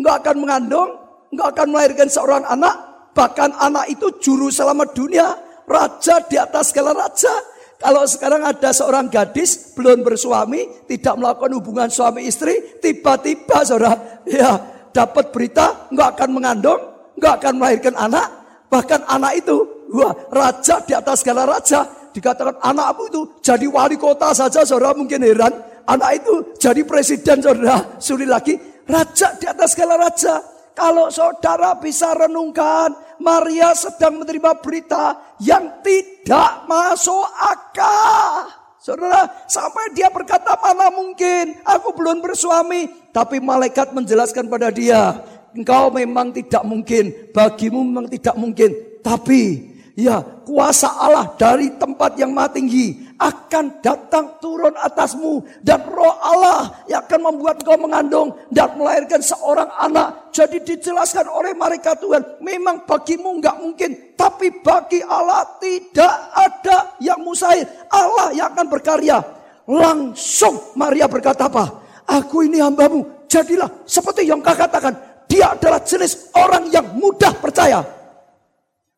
[0.00, 0.90] enggak akan mengandung,
[1.28, 2.72] enggak akan melahirkan seorang anak.
[3.12, 5.28] Bahkan anak itu juru selamat dunia,
[5.68, 7.32] raja di atas segala raja.
[7.76, 14.56] Kalau sekarang ada seorang gadis belum bersuami, tidak melakukan hubungan suami istri, tiba-tiba saudara, ya
[14.88, 16.80] dapat berita enggak akan mengandung,
[17.20, 18.39] enggak akan melahirkan anak,
[18.70, 19.56] Bahkan anak itu,
[19.90, 21.82] wah raja di atas segala raja.
[22.10, 25.50] Dikatakan anakmu itu jadi wali kota saja saudara mungkin heran.
[25.86, 27.98] Anak itu jadi presiden saudara.
[27.98, 28.54] Sulit lagi.
[28.86, 30.38] Raja di atas segala raja.
[30.74, 38.48] Kalau saudara bisa renungkan, Maria sedang menerima berita yang tidak masuk akal.
[38.80, 42.88] Saudara, sampai dia berkata, mana mungkin aku belum bersuami.
[43.12, 45.20] Tapi malaikat menjelaskan pada dia,
[45.54, 48.70] engkau memang tidak mungkin, bagimu memang tidak mungkin,
[49.02, 56.16] tapi ya kuasa Allah dari tempat yang maha tinggi akan datang turun atasmu dan roh
[56.24, 60.32] Allah yang akan membuat engkau mengandung dan melahirkan seorang anak.
[60.32, 67.20] Jadi dijelaskan oleh mereka Tuhan, memang bagimu nggak mungkin, tapi bagi Allah tidak ada yang
[67.20, 67.68] mustahil.
[67.92, 69.20] Allah yang akan berkarya.
[69.68, 71.84] Langsung Maria berkata apa?
[72.10, 77.86] Aku ini hambamu, jadilah seperti yang kau katakan dia adalah jenis orang yang mudah percaya.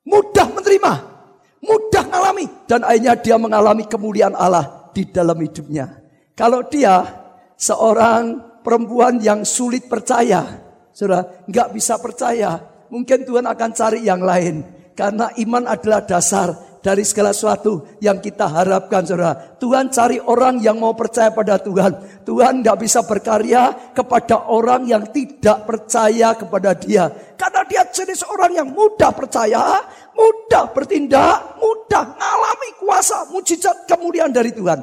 [0.09, 0.93] Mudah menerima.
[1.61, 2.49] Mudah mengalami.
[2.65, 5.93] Dan akhirnya dia mengalami kemuliaan Allah di dalam hidupnya.
[6.33, 7.05] Kalau dia
[7.61, 10.41] seorang perempuan yang sulit percaya.
[10.97, 12.57] Saudara, nggak bisa percaya.
[12.89, 14.65] Mungkin Tuhan akan cari yang lain.
[14.97, 16.49] Karena iman adalah dasar
[16.83, 19.39] dari segala sesuatu yang kita harapkan saudara.
[19.57, 22.23] Tuhan cari orang yang mau percaya pada Tuhan.
[22.27, 27.09] Tuhan tidak bisa berkarya kepada orang yang tidak percaya kepada dia.
[27.39, 29.79] Karena dia jenis orang yang mudah percaya,
[30.13, 34.83] mudah bertindak, mudah mengalami kuasa, mujizat, kemuliaan dari Tuhan.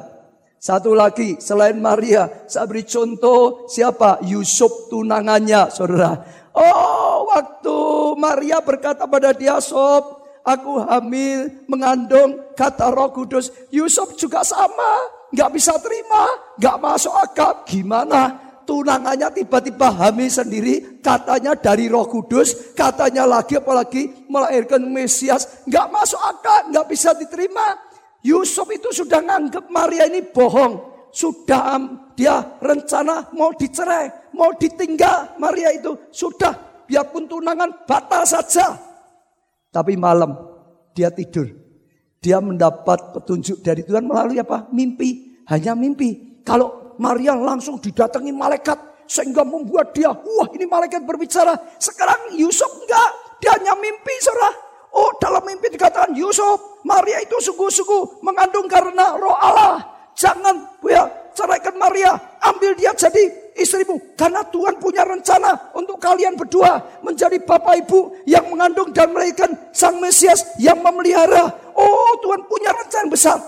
[0.60, 4.20] Satu lagi selain Maria, saya beri contoh siapa?
[4.28, 6.20] Yusuf tunangannya, saudara.
[6.52, 7.76] Oh, waktu
[8.20, 13.52] Maria berkata pada dia, Sob, aku hamil, mengandung, kata roh kudus.
[13.70, 17.62] Yusuf juga sama, nggak bisa terima, nggak masuk akal.
[17.66, 18.50] Gimana?
[18.68, 25.66] Tunangannya tiba-tiba hamil sendiri, katanya dari roh kudus, katanya lagi apalagi melahirkan Mesias.
[25.66, 27.74] Nggak masuk akal, nggak bisa diterima.
[28.22, 30.90] Yusuf itu sudah nganggap Maria ini bohong.
[31.10, 31.82] Sudah
[32.14, 35.98] dia rencana mau dicerai, mau ditinggal Maria itu.
[36.14, 38.89] Sudah, biarpun tunangan batal saja.
[39.70, 40.34] Tapi malam
[40.92, 41.46] dia tidur.
[42.20, 44.68] Dia mendapat petunjuk dari Tuhan melalui apa?
[44.74, 45.40] Mimpi.
[45.48, 46.42] Hanya mimpi.
[46.44, 48.76] Kalau Maria langsung didatangi malaikat.
[49.10, 51.58] Sehingga membuat dia, wah ini malaikat berbicara.
[51.82, 53.10] Sekarang Yusuf enggak.
[53.42, 54.54] Dia hanya mimpi saudara.
[54.90, 59.82] Oh dalam mimpi dikatakan Yusuf, Maria itu sungguh-sungguh mengandung karena roh Allah.
[60.18, 62.12] Jangan ya, ceraikan Maria,
[62.42, 64.16] ambil dia jadi istrimu.
[64.16, 70.00] Karena Tuhan punya rencana untuk kalian berdua menjadi bapak ibu yang mengandung dan melahirkan sang
[70.00, 71.52] Mesias yang memelihara.
[71.76, 73.38] Oh Tuhan punya rencana besar.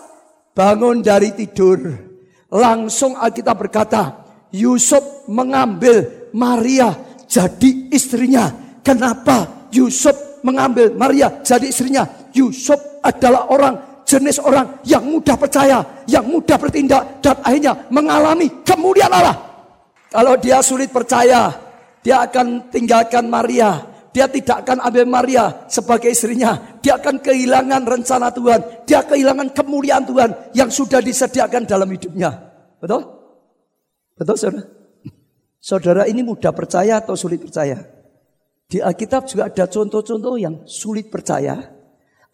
[0.53, 1.81] Bangun dari tidur.
[2.53, 6.93] Langsung Alkitab berkata, Yusuf mengambil Maria
[7.25, 8.53] jadi istrinya.
[8.85, 12.05] Kenapa Yusuf mengambil Maria jadi istrinya?
[12.37, 19.09] Yusuf adalah orang jenis orang yang mudah percaya, yang mudah bertindak, dan akhirnya mengalami kemuliaan
[19.09, 19.52] Allah.
[20.13, 21.49] Kalau dia sulit percaya,
[22.05, 23.81] dia akan tinggalkan Maria.
[24.13, 26.77] Dia tidak akan ambil Maria sebagai istrinya.
[26.85, 28.85] Dia akan kehilangan rencana Tuhan.
[28.85, 32.29] Dia kehilangan kemuliaan Tuhan yang sudah disediakan dalam hidupnya.
[32.77, 33.09] Betul?
[34.21, 34.63] Betul saudara?
[35.57, 37.81] Saudara ini mudah percaya atau sulit percaya?
[38.69, 41.57] Di Alkitab juga ada contoh-contoh yang sulit percaya.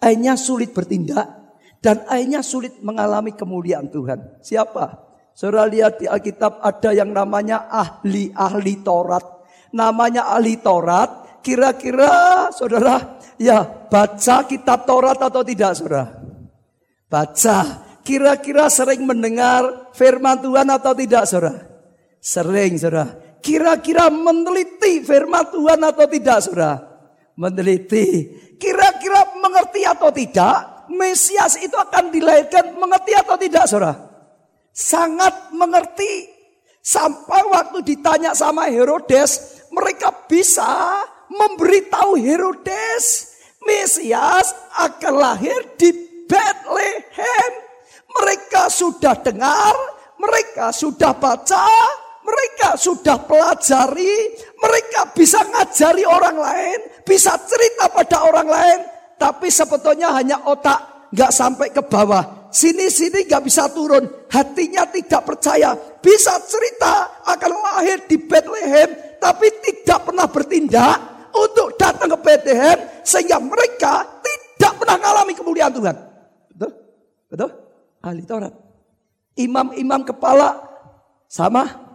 [0.03, 1.31] Akhirnya sulit bertindak.
[1.79, 4.43] Dan akhirnya sulit mengalami kemuliaan Tuhan.
[4.43, 5.08] Siapa?
[5.39, 9.22] Saudara lihat di Alkitab ada yang namanya ahli-ahli Taurat.
[9.70, 11.39] Namanya ahli Taurat.
[11.47, 16.11] Kira-kira saudara ya baca kitab Taurat atau tidak saudara?
[17.07, 17.86] Baca.
[18.03, 21.55] Kira-kira sering mendengar firman Tuhan atau tidak saudara?
[22.18, 23.39] Sering saudara.
[23.39, 26.82] Kira-kira meneliti firman Tuhan atau tidak saudara?
[27.39, 28.26] Meneliti.
[28.59, 30.91] Kira-kira mengerti atau tidak?
[30.91, 34.08] Mesias itu akan dilahirkan mengerti atau tidak saudara?
[34.79, 36.31] Sangat mengerti.
[36.79, 43.35] Sampai waktu ditanya sama Herodes, mereka bisa memberitahu Herodes,
[43.66, 45.91] Mesias akan lahir di
[46.31, 47.51] Bethlehem.
[48.09, 49.74] Mereka sudah dengar,
[50.16, 51.66] mereka sudah baca,
[52.22, 58.79] mereka sudah pelajari, mereka bisa ngajari orang lain, bisa cerita pada orang lain,
[59.18, 62.38] tapi sebetulnya hanya otak, nggak sampai ke bawah.
[62.49, 65.77] Sini-sini nggak bisa turun, hatinya tidak percaya.
[66.01, 70.97] Bisa cerita akan lahir di Bethlehem, tapi tidak pernah bertindak
[71.35, 75.97] untuk datang ke Bethlehem sehingga mereka tidak pernah mengalami kemuliaan Tuhan.
[76.57, 76.71] Betul?
[77.29, 77.51] Betul?
[78.01, 78.55] Ahli Taurat.
[79.39, 80.59] Imam-imam kepala
[81.29, 81.87] sama.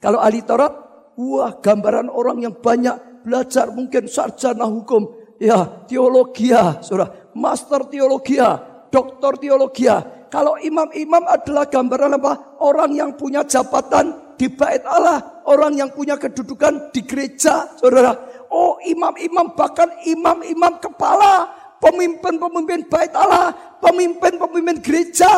[0.00, 0.72] Kalau ahli Taurat,
[1.16, 9.38] wah gambaran orang yang banyak belajar mungkin sarjana hukum, ya teologia, saudara, master teologia, doktor
[9.38, 10.26] teologia.
[10.30, 12.62] Kalau imam-imam adalah gambaran apa?
[12.62, 18.14] Orang yang punya jabatan di bait Allah, orang yang punya kedudukan di gereja, saudara.
[18.50, 21.50] Oh imam-imam bahkan imam-imam kepala,
[21.82, 23.50] pemimpin-pemimpin bait Allah,
[23.82, 25.28] pemimpin-pemimpin gereja,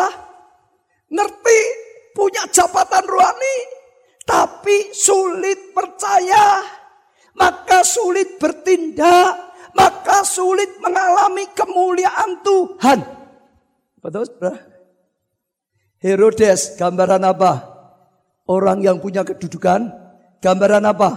[1.08, 1.60] ngerti
[2.12, 3.58] punya jabatan rohani,
[4.28, 6.60] tapi sulit percaya,
[7.32, 9.34] maka sulit bertindak,
[9.72, 13.21] maka sulit mengalami kemuliaan Tuhan.
[14.02, 14.58] Betul, saudara?
[16.02, 17.52] Herodes, gambaran apa?
[18.50, 19.86] Orang yang punya kedudukan.
[20.42, 21.10] Gambaran apa?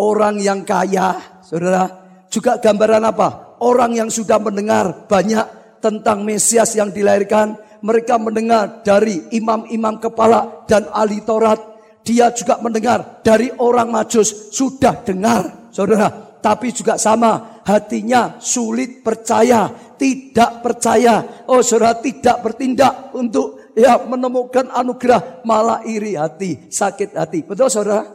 [0.00, 1.84] Orang yang kaya, saudara.
[2.32, 3.60] Juga gambaran apa?
[3.60, 5.44] Orang yang sudah mendengar banyak
[5.84, 7.60] tentang Mesias yang dilahirkan.
[7.84, 11.60] Mereka mendengar dari imam-imam kepala dan ahli Taurat.
[12.00, 14.48] Dia juga mendengar dari orang majus.
[14.56, 16.08] Sudah dengar, saudara.
[16.40, 19.68] Tapi juga sama, Hatinya sulit percaya,
[20.00, 21.44] tidak percaya.
[21.44, 27.44] Oh saudara tidak bertindak untuk ya menemukan anugerah, malah iri hati, sakit hati.
[27.44, 28.08] Betul saudara?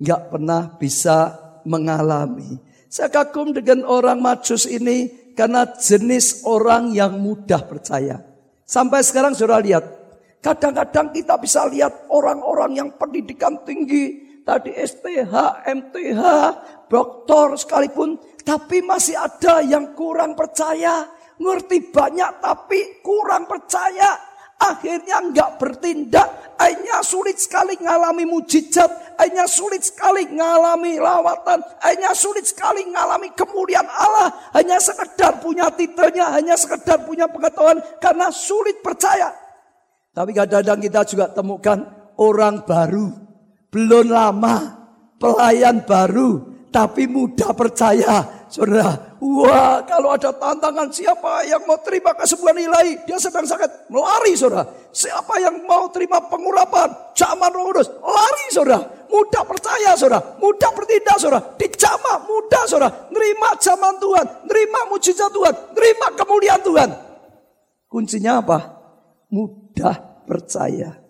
[0.00, 1.36] Enggak pernah bisa
[1.68, 2.56] mengalami.
[2.88, 8.24] Saya kagum dengan orang majus ini karena jenis orang yang mudah percaya.
[8.64, 9.84] Sampai sekarang saudara lihat,
[10.40, 15.32] kadang-kadang kita bisa lihat orang-orang yang pendidikan tinggi, tadi STH,
[15.68, 16.22] MTH,
[16.88, 18.16] doktor sekalipun,
[18.46, 21.10] tapi masih ada yang kurang percaya.
[21.36, 24.14] Ngerti banyak tapi kurang percaya.
[24.56, 26.56] Akhirnya nggak bertindak.
[26.56, 29.18] Akhirnya sulit sekali ngalami mujizat.
[29.18, 31.60] Akhirnya sulit sekali ngalami lawatan.
[31.82, 34.30] Akhirnya sulit sekali ngalami kemuliaan Allah.
[34.54, 36.32] Hanya sekedar punya titelnya.
[36.32, 37.82] Hanya sekedar punya pengetahuan.
[38.00, 39.28] Karena sulit percaya.
[40.16, 41.84] Tapi kadang-kadang kita juga temukan
[42.16, 43.26] orang baru
[43.76, 44.56] belum lama,
[45.20, 46.40] pelayan baru,
[46.72, 48.24] tapi mudah percaya.
[48.46, 54.38] Saudara, wah kalau ada tantangan siapa yang mau terima kesembuhan nilai, dia sedang sakit, melari
[54.38, 54.70] saudara.
[54.94, 56.86] Siapa yang mau terima pengurapan,
[57.18, 58.86] zaman roh kudus, lari saudara.
[59.10, 61.42] Mudah percaya saudara, mudah bertindak saudara.
[61.58, 62.90] Dijamah mudah saudara.
[63.10, 66.90] Nerima zaman Tuhan, nerima mujizat Tuhan, nerima kemuliaan Tuhan.
[67.90, 68.58] Kuncinya apa?
[69.30, 71.02] Mudah percaya.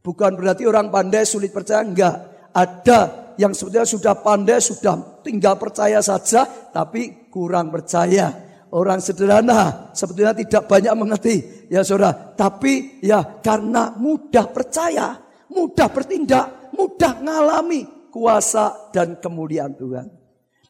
[0.00, 2.16] Bukan berarti orang pandai sulit percaya, enggak.
[2.50, 6.44] Ada yang sebetulnya sudah pandai, sudah tinggal percaya saja,
[6.76, 8.52] tapi kurang percaya.
[8.70, 12.36] Orang sederhana sebetulnya tidak banyak mengerti, ya saudara.
[12.36, 15.18] Tapi ya karena mudah percaya,
[15.50, 17.82] mudah bertindak, mudah mengalami
[18.14, 20.06] kuasa dan kemuliaan Tuhan.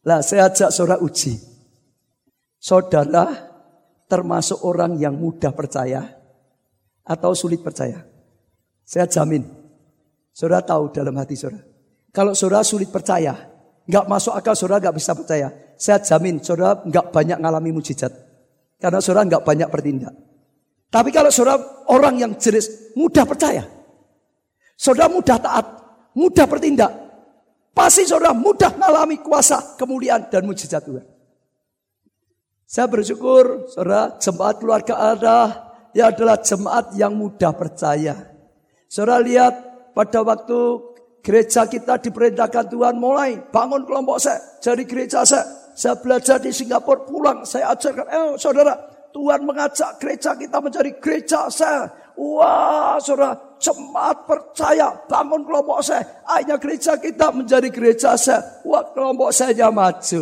[0.06, 1.36] Lah saya ajak saudara uji.
[2.56, 3.28] Saudara
[4.08, 6.00] termasuk orang yang mudah percaya
[7.04, 8.00] atau sulit percaya?
[8.86, 9.44] Saya jamin.
[10.32, 11.69] Saudara tahu dalam hati saudara.
[12.10, 13.32] Kalau saudara sulit percaya,
[13.86, 15.48] nggak masuk akal saudara nggak bisa percaya.
[15.78, 18.10] Saya jamin saudara nggak banyak ngalami mujizat.
[18.82, 20.14] Karena saudara nggak banyak bertindak.
[20.90, 23.62] Tapi kalau saudara orang yang jenis mudah percaya.
[24.74, 25.66] Saudara mudah taat,
[26.18, 26.90] mudah bertindak.
[27.70, 31.06] Pasti saudara mudah mengalami kuasa, kemuliaan dan mujizat Tuhan.
[32.66, 35.38] Saya bersyukur saudara jemaat keluarga ada
[35.94, 38.14] ya adalah jemaat yang mudah percaya.
[38.90, 39.54] Saudara lihat
[39.94, 40.58] pada waktu
[41.20, 45.44] gereja kita diperintahkan Tuhan mulai bangun kelompok saya jadi gereja saya.
[45.70, 48.76] Saya belajar di Singapura pulang saya ajarkan, eh saudara
[49.10, 51.88] Tuhan mengajak gereja kita menjadi gereja saya.
[52.20, 56.04] Wah saudara jemaat percaya bangun kelompok saya.
[56.28, 58.60] Akhirnya gereja kita menjadi gereja saya.
[58.62, 60.20] Wah kelompok saya maju.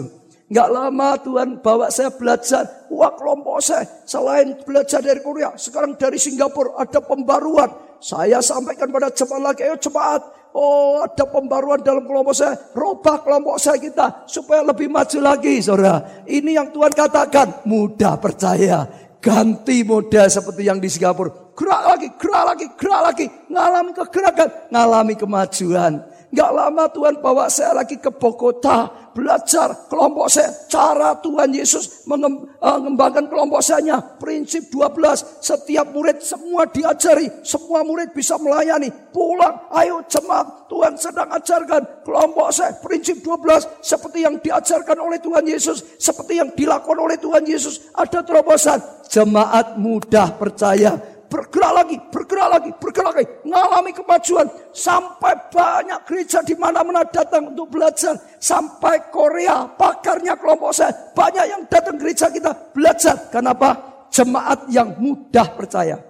[0.49, 2.65] Nggak lama Tuhan bawa saya belajar.
[2.89, 5.53] Wah kelompok saya selain belajar dari Korea.
[5.59, 7.69] Sekarang dari Singapura ada pembaruan.
[7.99, 10.38] Saya sampaikan pada jemaat lagi, ayo cepat.
[10.57, 12.57] Oh ada pembaruan dalam kelompok saya.
[12.73, 14.25] Robah kelompok saya kita.
[14.25, 16.25] Supaya lebih maju lagi saudara.
[16.25, 17.69] Ini yang Tuhan katakan.
[17.69, 18.89] Mudah percaya.
[19.19, 21.53] Ganti model seperti yang di Singapura.
[21.59, 23.27] Gerak lagi, gerak lagi, gerak lagi.
[23.51, 25.93] Ngalami kegerakan, ngalami kemajuan.
[26.29, 30.55] Gak lama Tuhan bawa saya lagi ke Bogota belajar kelompok saya.
[30.71, 33.99] Cara Tuhan Yesus eh, mengembangkan kelompok saya.
[33.99, 35.43] Prinsip 12.
[35.43, 37.27] Setiap murid semua diajari.
[37.43, 38.87] Semua murid bisa melayani.
[39.11, 39.67] Pulang.
[39.75, 40.71] Ayo jemaat.
[40.71, 42.79] Tuhan sedang ajarkan kelompok saya.
[42.79, 43.83] Prinsip 12.
[43.83, 45.99] Seperti yang diajarkan oleh Tuhan Yesus.
[45.99, 47.91] Seperti yang dilakukan oleh Tuhan Yesus.
[47.99, 48.79] Ada terobosan.
[49.11, 54.49] Jemaat mudah percaya bergerak lagi, bergerak lagi, bergerak lagi, mengalami kemajuan.
[54.73, 58.17] Sampai banyak gereja di mana-mana datang untuk belajar.
[58.41, 60.93] Sampai Korea pakarnya kelompok saya.
[61.13, 63.29] Banyak yang datang gereja kita belajar.
[63.29, 63.77] Kenapa
[64.09, 66.01] jemaat yang mudah percaya.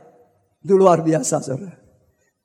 [0.62, 1.74] Itu luar biasa saudara.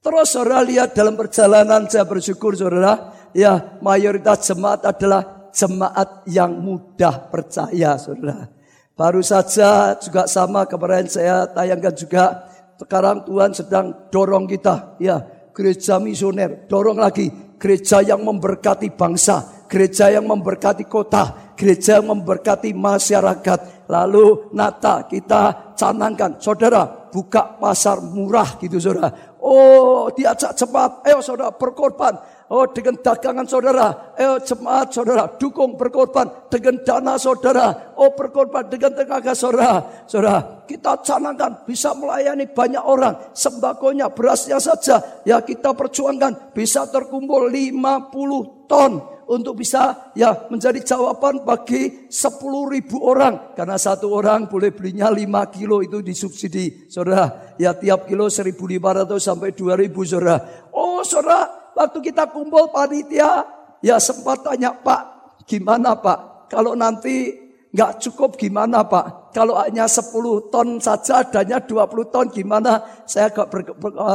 [0.04, 1.86] Terus saudara lihat dalam perjalanan.
[1.88, 3.14] Saya bersyukur saudara.
[3.34, 8.50] Ya mayoritas jemaat adalah jemaat yang mudah percaya saudara.
[8.94, 12.46] Baru saja juga sama kemarin saya tayangkan juga
[12.80, 15.22] sekarang Tuhan sedang dorong kita, ya,
[15.54, 22.76] gereja misioner, dorong lagi gereja yang memberkati bangsa, gereja yang memberkati kota, gereja yang memberkati
[22.76, 23.88] masyarakat.
[23.88, 29.40] Lalu nata kita canangkan, saudara buka pasar murah gitu saudara.
[29.40, 32.20] Oh diajak cepat, ayo saudara berkorban.
[32.54, 38.94] Oh dengan dagangan saudara, eh jemaat saudara, dukung berkorban dengan dana saudara, oh berkorban dengan
[38.94, 40.06] tenaga saudara.
[40.06, 47.50] Saudara, kita canangkan bisa melayani banyak orang, sembakonya, berasnya saja, ya kita perjuangkan bisa terkumpul
[47.50, 49.02] 50 ton
[49.34, 52.38] untuk bisa ya menjadi jawaban bagi 10
[52.70, 53.58] ribu orang.
[53.58, 56.86] Karena satu orang boleh belinya 5 kilo itu disubsidi.
[56.86, 60.38] Saudara, ya tiap kilo 1500 sampai 2000 saudara.
[60.70, 63.46] Oh saudara, Waktu kita kumpul panitia,
[63.82, 65.02] ya sempat tanya Pak,
[65.50, 66.50] gimana Pak?
[66.50, 67.34] Kalau nanti
[67.74, 69.34] nggak cukup gimana Pak?
[69.34, 73.04] Kalau hanya 10 ton saja adanya 20 ton gimana?
[73.10, 73.34] Saya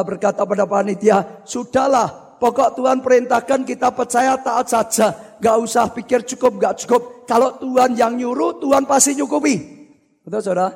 [0.07, 5.11] berkata pada panitia, sudahlah pokok Tuhan perintahkan kita percaya taat saja.
[5.39, 7.27] Gak usah pikir cukup, gak cukup.
[7.27, 9.55] Kalau Tuhan yang nyuruh, Tuhan pasti nyukupi.
[10.23, 10.71] Betul saudara?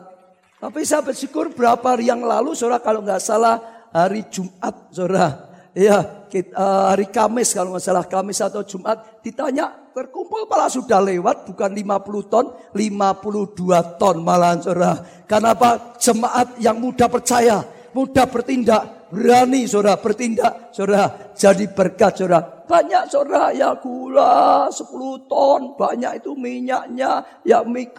[0.62, 3.58] Tapi saya bersyukur berapa hari yang lalu saudara kalau nggak salah
[3.90, 5.51] hari Jumat saudara.
[5.72, 11.72] Ya, hari Kamis kalau nggak salah Kamis atau Jumat ditanya terkumpul malah sudah lewat bukan
[11.72, 15.00] 50 ton, 52 ton malahan saudara.
[15.24, 15.96] Kenapa?
[15.96, 17.64] Jemaat yang mudah percaya,
[17.96, 22.40] mudah bertindak, berani saudara bertindak, saudara jadi berkat saudara.
[22.68, 27.92] Banyak saudara ya gula 10 ton, banyak itu minyaknya, ya mie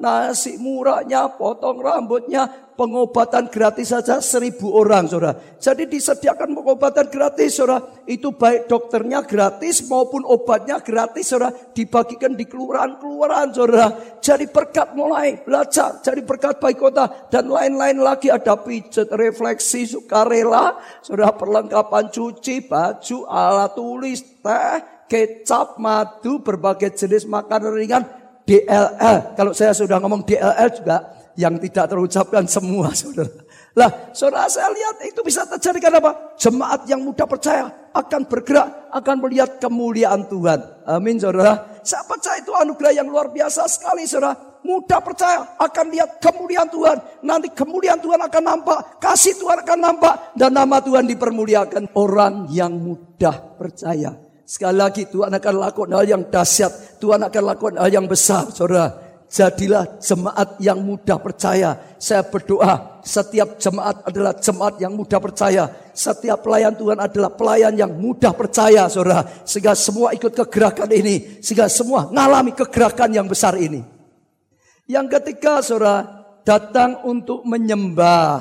[0.00, 5.34] nasi murahnya, potong rambutnya, pengobatan gratis saja seribu orang saudara.
[5.58, 7.82] Jadi disediakan pengobatan gratis saudara.
[8.04, 11.54] Itu baik dokternya gratis maupun obatnya gratis saudara.
[11.72, 13.86] Dibagikan di kelurahan-kelurahan saudara.
[14.20, 16.02] Jadi berkat mulai belajar.
[16.02, 17.30] Jadi berkat baik kota.
[17.30, 20.78] Dan lain-lain lagi ada pijet, refleksi, sukarela.
[21.00, 28.02] Saudara perlengkapan cuci, baju, alat tulis, teh, kecap, madu, berbagai jenis makanan ringan,
[28.44, 29.38] DLL.
[29.38, 33.30] Kalau saya sudah ngomong DLL juga yang tidak terucapkan semua saudara.
[33.74, 36.38] Lah saudara saya lihat itu bisa terjadi karena apa?
[36.38, 40.86] Jemaat yang mudah percaya akan bergerak, akan melihat kemuliaan Tuhan.
[40.86, 41.82] Amin saudara.
[41.82, 44.54] Saya percaya itu anugerah yang luar biasa sekali saudara.
[44.64, 46.96] Mudah percaya akan lihat kemuliaan Tuhan.
[47.20, 48.96] Nanti kemuliaan Tuhan akan nampak.
[48.96, 50.14] Kasih Tuhan akan nampak.
[50.32, 51.92] Dan nama Tuhan dipermuliakan.
[51.92, 54.16] Orang yang mudah percaya.
[54.48, 56.96] Sekali lagi Tuhan akan lakukan hal yang dahsyat.
[56.96, 59.03] Tuhan akan lakukan hal yang besar saudara.
[59.34, 61.74] Jadilah jemaat yang mudah percaya.
[61.98, 65.66] Saya berdoa setiap jemaat adalah jemaat yang mudah percaya.
[65.90, 69.26] Setiap pelayan Tuhan adalah pelayan yang mudah percaya saudara.
[69.42, 71.42] Sehingga semua ikut kegerakan ini.
[71.42, 73.82] Sehingga semua mengalami kegerakan yang besar ini.
[74.86, 76.06] Yang ketiga saudara
[76.46, 78.38] datang untuk menyembah.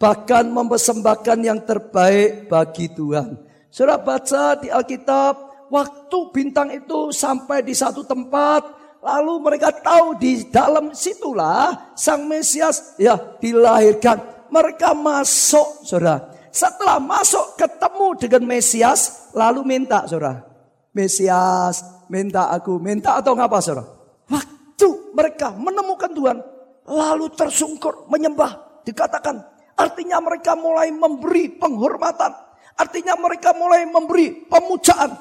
[0.00, 3.36] Bahkan mempersembahkan yang terbaik bagi Tuhan.
[3.68, 5.44] Saudara baca di Alkitab.
[5.68, 8.75] Waktu bintang itu sampai di satu tempat.
[9.06, 14.50] Lalu mereka tahu di dalam situlah Sang Mesias ya dilahirkan.
[14.50, 16.34] Mereka masuk saudara.
[16.50, 19.30] Setelah masuk ketemu dengan Mesias.
[19.30, 20.42] Lalu minta saudara.
[20.90, 22.82] Mesias minta aku.
[22.82, 23.86] Minta atau ngapa saudara?
[24.26, 26.38] Waktu mereka menemukan Tuhan,
[26.90, 28.82] lalu tersungkur menyembah.
[28.82, 29.38] Dikatakan,
[29.78, 32.34] artinya mereka mulai memberi penghormatan.
[32.74, 35.14] Artinya mereka mulai memberi pemujaan.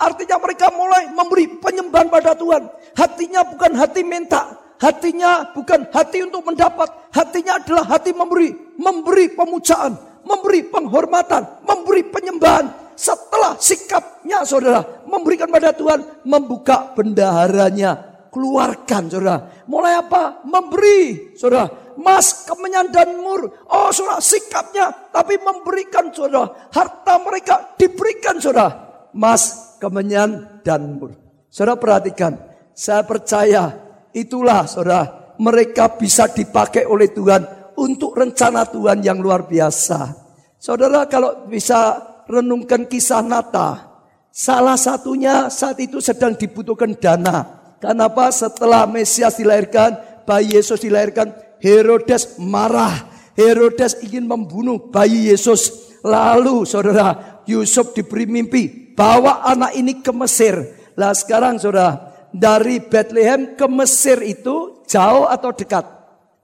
[0.00, 2.72] Artinya mereka mulai memberi penyembahan pada Tuhan.
[2.96, 4.56] Hatinya bukan hati minta.
[4.80, 6.88] Hatinya bukan hati untuk mendapat.
[7.12, 8.48] Hatinya adalah hati memberi.
[8.80, 9.92] Memberi pemujaan.
[10.24, 11.60] Memberi penghormatan.
[11.68, 12.96] Memberi penyembahan.
[12.96, 15.04] Setelah sikapnya saudara.
[15.04, 16.24] Memberikan pada Tuhan.
[16.24, 19.52] Membuka bendaharanya keluarkan saudara.
[19.68, 20.40] Mulai apa?
[20.48, 21.68] Memberi saudara.
[22.00, 23.52] Mas, kemenyan dan mur.
[23.68, 25.12] Oh saudara sikapnya.
[25.12, 26.72] Tapi memberikan saudara.
[26.72, 28.88] Harta mereka diberikan saudara.
[29.12, 31.16] Mas, kemenyan dan mur.
[31.48, 32.36] Saudara perhatikan.
[32.76, 33.72] Saya percaya
[34.12, 35.32] itulah saudara.
[35.40, 37.58] Mereka bisa dipakai oleh Tuhan.
[37.80, 40.12] Untuk rencana Tuhan yang luar biasa.
[40.60, 41.96] Saudara kalau bisa
[42.28, 43.88] renungkan kisah Nata.
[44.28, 49.96] Salah satunya saat itu sedang dibutuhkan dana Kenapa setelah Mesias dilahirkan,
[50.28, 51.32] bayi Yesus dilahirkan,
[51.64, 53.08] Herodes marah.
[53.32, 55.88] Herodes ingin membunuh bayi Yesus.
[56.04, 60.60] Lalu saudara, Yusuf diberi mimpi, bawa anak ini ke Mesir.
[61.00, 65.88] Lah sekarang saudara, dari Bethlehem ke Mesir itu jauh atau dekat?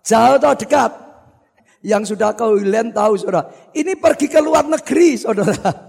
[0.00, 0.92] Jauh atau dekat?
[1.84, 3.52] Yang sudah kau lihat tahu saudara.
[3.76, 5.52] Ini pergi ke luar negeri saudara.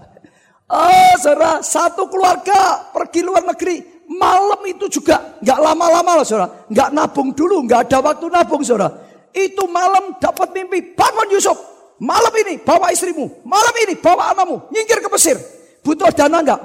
[0.68, 6.68] Oh saudara, satu keluarga pergi luar negeri malam itu juga nggak lama-lama loh saudara.
[6.68, 8.92] Nggak nabung dulu, nggak ada waktu nabung saudara.
[9.32, 11.56] Itu malam dapat mimpi, bangun Yusuf.
[12.04, 15.40] Malam ini bawa istrimu, malam ini bawa anakmu, nyingkir ke Mesir.
[15.82, 16.62] Butuh dana nggak?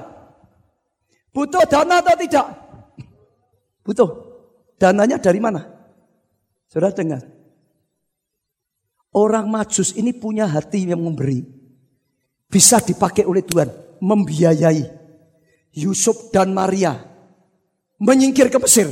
[1.34, 2.48] Butuh dana atau tidak?
[3.84, 4.10] Butuh.
[4.78, 5.64] Dananya dari mana?
[6.68, 7.24] Saudara dengar.
[9.14, 11.46] Orang majus ini punya hati yang memberi.
[12.50, 13.70] Bisa dipakai oleh Tuhan.
[14.02, 15.02] Membiayai.
[15.74, 17.14] Yusuf dan Maria
[18.04, 18.92] menyingkir ke Mesir,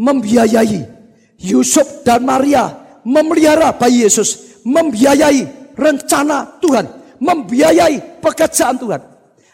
[0.00, 0.88] membiayai
[1.36, 2.72] Yusuf dan Maria
[3.04, 6.88] memelihara bayi Yesus, membiayai rencana Tuhan,
[7.20, 9.02] membiayai pekerjaan Tuhan.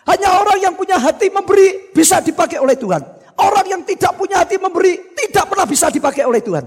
[0.09, 3.03] Hanya orang yang punya hati memberi bisa dipakai oleh Tuhan.
[3.38, 6.64] Orang yang tidak punya hati memberi tidak pernah bisa dipakai oleh Tuhan.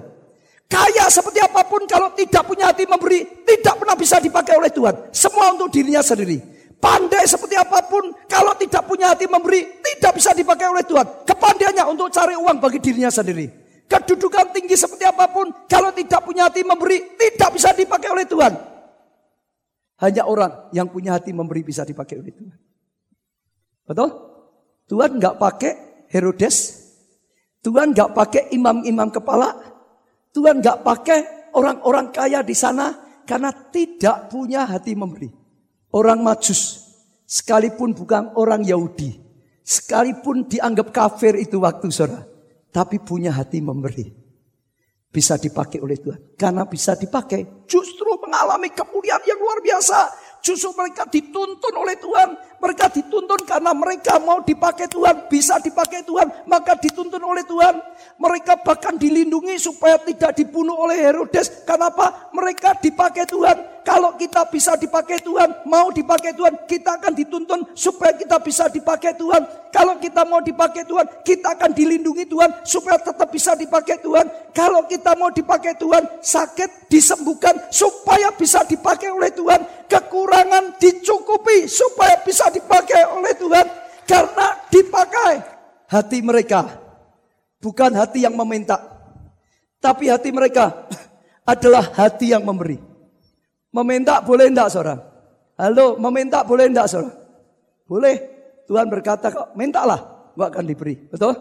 [0.66, 5.14] Kaya seperti apa pun kalau tidak punya hati memberi tidak pernah bisa dipakai oleh Tuhan.
[5.14, 6.56] Semua untuk dirinya sendiri.
[6.76, 11.26] Pandai seperti apa pun, kalau tidak punya hati memberi, tidak bisa dipakai oleh Tuhan.
[11.26, 13.48] Kepandaiannya untuk cari uang bagi dirinya sendiri.
[13.90, 18.54] Kedudukan tinggi seperti apa pun, kalau tidak punya hati memberi, tidak bisa dipakai oleh Tuhan.
[20.04, 22.65] Hanya orang yang punya hati memberi bisa dipakai oleh Tuhan.
[23.86, 24.10] Betul?
[24.86, 25.74] Tuhan nggak pakai
[26.10, 26.58] Herodes,
[27.66, 29.58] Tuhan nggak pakai imam-imam kepala,
[30.30, 32.94] Tuhan nggak pakai orang-orang kaya di sana
[33.26, 35.46] karena tidak punya hati memberi
[35.96, 36.84] orang Majus,
[37.24, 39.16] sekalipun bukan orang Yahudi,
[39.64, 42.28] sekalipun dianggap kafir itu waktu saudara,
[42.76, 44.12] tapi punya hati memberi.
[45.16, 46.36] Bisa dipakai oleh Tuhan.
[46.36, 50.12] Karena bisa dipakai, justru mengalami kemuliaan yang luar biasa.
[50.44, 52.55] Justru mereka dituntun oleh Tuhan.
[52.60, 55.28] Mereka dituntun karena mereka mau dipakai Tuhan.
[55.28, 56.48] Bisa dipakai Tuhan.
[56.48, 57.78] Maka dituntun oleh Tuhan.
[58.16, 61.64] Mereka bahkan dilindungi supaya tidak dibunuh oleh Herodes.
[61.68, 62.32] Kenapa?
[62.32, 63.76] Mereka dipakai Tuhan.
[63.86, 69.14] Kalau kita bisa dipakai Tuhan, mau dipakai Tuhan, kita akan dituntun supaya kita bisa dipakai
[69.14, 69.46] Tuhan.
[69.70, 74.26] Kalau kita mau dipakai Tuhan, kita akan dilindungi Tuhan supaya tetap bisa dipakai Tuhan.
[74.58, 79.86] Kalau kita mau dipakai Tuhan, sakit disembuhkan supaya bisa dipakai oleh Tuhan.
[79.86, 83.68] Kekurangan dicukupi supaya bisa dipakai oleh Tuhan.
[84.06, 85.34] Karena dipakai
[85.90, 86.66] hati mereka.
[87.58, 88.78] Bukan hati yang meminta.
[89.82, 90.86] Tapi hati mereka
[91.52, 92.78] adalah hati yang memberi.
[93.74, 95.02] Meminta boleh enggak saudara?
[95.58, 97.14] Halo, meminta boleh enggak saudara?
[97.86, 98.16] Boleh.
[98.66, 100.96] Tuhan berkata kok, mintalah, enggak akan diberi.
[100.98, 101.38] Betul?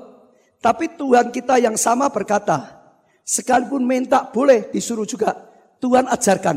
[0.60, 2.84] Tapi Tuhan kita yang sama berkata,
[3.24, 5.32] sekalipun minta boleh disuruh juga.
[5.80, 6.56] Tuhan ajarkan,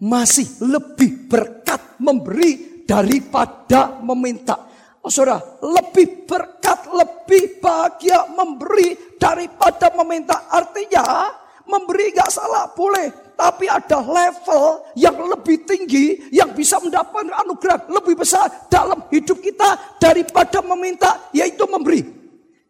[0.00, 4.56] masih lebih berkat memberi daripada meminta.
[5.04, 10.48] Oh saudara, lebih berkat, lebih bahagia memberi daripada meminta.
[10.48, 11.28] Artinya,
[11.68, 13.12] memberi gak salah, boleh.
[13.34, 19.98] Tapi ada level yang lebih tinggi yang bisa mendapatkan anugerah lebih besar dalam hidup kita
[19.98, 22.00] daripada meminta yaitu memberi.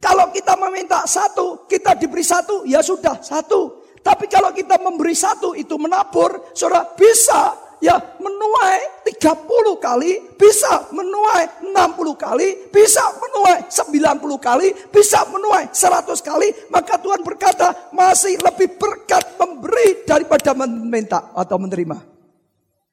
[0.00, 3.84] Kalau kita meminta satu, kita diberi satu, ya sudah satu.
[4.04, 11.68] Tapi kalau kita memberi satu itu menabur, saudara bisa ya menuai 30 kali, bisa menuai
[11.68, 18.80] 60 kali, bisa menuai 90 kali, bisa menuai 100 kali, maka Tuhan berkata masih lebih
[18.80, 21.98] berkat memberi daripada meminta atau menerima.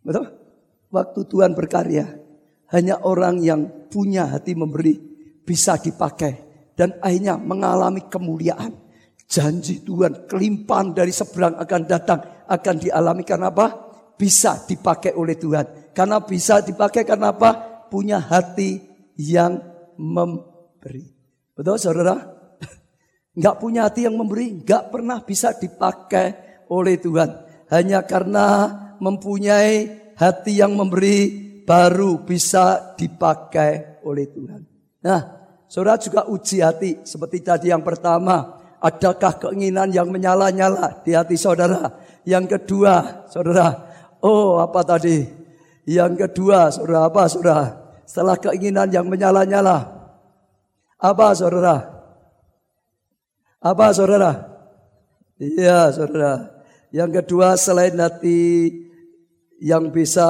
[0.03, 0.27] Betul?
[0.91, 2.05] Waktu Tuhan berkarya,
[2.75, 4.99] hanya orang yang punya hati memberi
[5.47, 8.75] bisa dipakai dan akhirnya mengalami kemuliaan.
[9.31, 12.19] Janji Tuhan kelimpahan dari seberang akan datang
[12.51, 13.90] akan dialami karena apa?
[14.21, 15.89] Bisa dipakai oleh Tuhan.
[15.97, 17.81] Karena bisa dipakai karena apa?
[17.89, 18.77] Punya hati
[19.17, 19.57] yang
[19.97, 21.09] memberi.
[21.57, 22.21] Betul saudara?
[23.35, 26.27] Enggak punya hati yang memberi, enggak pernah bisa dipakai
[26.67, 27.31] oleh Tuhan.
[27.71, 28.67] Hanya karena
[28.99, 29.87] mempunyai
[30.19, 34.61] hati yang memberi, baru bisa dipakai oleh Tuhan.
[35.07, 35.21] Nah,
[35.71, 37.07] saudara juga uji hati.
[37.07, 41.87] Seperti tadi yang pertama, adakah keinginan yang menyala-nyala di hati saudara?
[42.27, 43.90] Yang kedua, saudara,
[44.21, 45.25] Oh, apa tadi?
[45.89, 47.65] Yang kedua, saudara, apa saudara?
[48.05, 49.89] Setelah keinginan yang menyala-nyala.
[51.01, 51.89] Apa saudara?
[53.57, 54.45] Apa saudara?
[55.41, 56.53] Iya, saudara.
[56.93, 58.69] Yang kedua, selain hati
[59.57, 60.29] yang bisa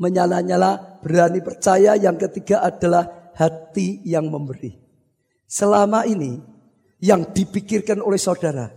[0.00, 1.92] menyala-nyala, berani percaya.
[2.00, 4.80] Yang ketiga adalah hati yang memberi.
[5.44, 6.40] Selama ini,
[7.04, 8.72] yang dipikirkan oleh saudara,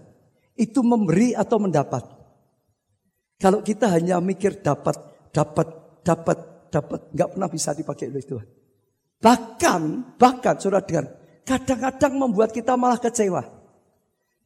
[0.60, 2.17] itu memberi atau mendapat?
[3.38, 4.98] Kalau kita hanya mikir dapat,
[5.30, 5.68] dapat,
[6.02, 6.38] dapat,
[6.74, 8.48] dapat, nggak pernah bisa dipakai oleh Tuhan.
[9.22, 9.82] Bahkan,
[10.18, 11.06] bahkan sudah dengar,
[11.46, 13.46] kadang-kadang membuat kita malah kecewa.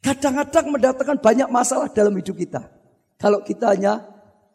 [0.04, 2.68] Kadang-kadang mendatangkan banyak masalah dalam hidup kita.
[3.16, 4.02] Kalau kita hanya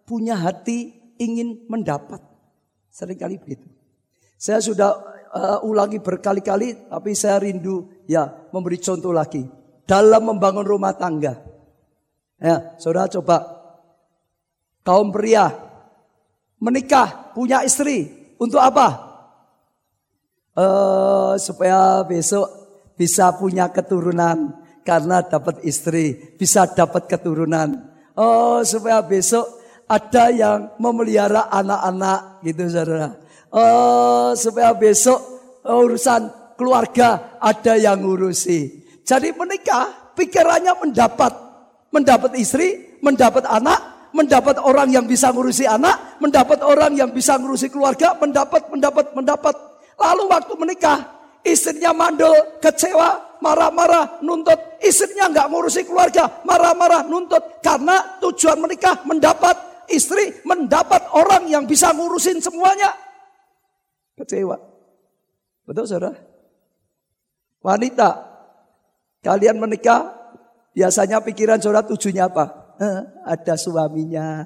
[0.05, 2.19] punya hati ingin mendapat.
[2.93, 3.69] Seringkali begitu.
[4.37, 4.91] Saya sudah
[5.33, 9.45] uh, ulangi berkali-kali, tapi saya rindu ya memberi contoh lagi.
[9.87, 11.41] Dalam membangun rumah tangga.
[12.37, 13.56] Ya, saudara coba
[14.87, 15.67] kaum pria
[16.63, 18.09] menikah, punya istri
[18.39, 19.05] untuk apa?
[20.57, 22.49] Uh, supaya besok
[22.97, 24.57] bisa punya keturunan
[24.87, 27.77] karena dapat istri, bisa dapat keturunan.
[28.17, 29.45] Oh, supaya besok
[29.85, 33.13] ada yang memelihara anak-anak gitu saudara.
[33.53, 35.21] Oh, supaya besok
[35.61, 38.89] urusan keluarga ada yang ngurusi.
[39.05, 41.33] Jadi menikah pikirannya mendapat
[41.93, 47.69] mendapat istri, mendapat anak, mendapat orang yang bisa ngurusi anak, mendapat orang yang bisa ngurusi
[47.69, 49.55] keluarga, mendapat, mendapat, mendapat.
[50.01, 50.99] Lalu waktu menikah,
[51.45, 52.33] istrinya mandul,
[52.65, 54.57] kecewa, marah-marah, nuntut.
[54.81, 57.61] Istrinya nggak ngurusi keluarga, marah-marah, nuntut.
[57.61, 62.97] Karena tujuan menikah mendapat, istri mendapat orang yang bisa ngurusin semuanya.
[64.17, 64.57] Kecewa.
[65.69, 66.17] Betul saudara?
[67.61, 68.11] Wanita,
[69.21, 70.15] kalian menikah,
[70.73, 72.66] biasanya pikiran saudara tujuannya apa?
[72.77, 74.45] Eh, ada suaminya,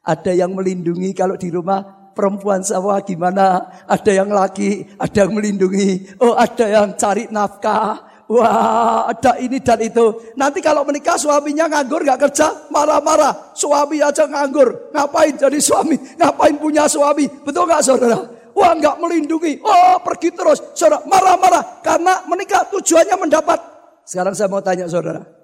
[0.00, 3.68] ada yang melindungi kalau di rumah perempuan sawah gimana?
[3.84, 6.16] Ada yang laki, ada yang melindungi.
[6.24, 8.08] Oh, ada yang cari nafkah.
[8.30, 10.32] Wah, ada ini dan itu.
[10.38, 13.52] Nanti kalau menikah suaminya nganggur gak kerja, marah-marah.
[13.58, 14.94] Suami aja nganggur.
[14.94, 15.98] Ngapain jadi suami?
[16.14, 17.26] Ngapain punya suami?
[17.26, 18.22] Betul gak saudara?
[18.54, 19.58] Wah, gak melindungi.
[19.66, 20.62] Oh, pergi terus.
[20.78, 21.82] Saudara, marah-marah.
[21.82, 23.58] Karena menikah tujuannya mendapat.
[24.06, 25.39] Sekarang saya mau tanya saudara.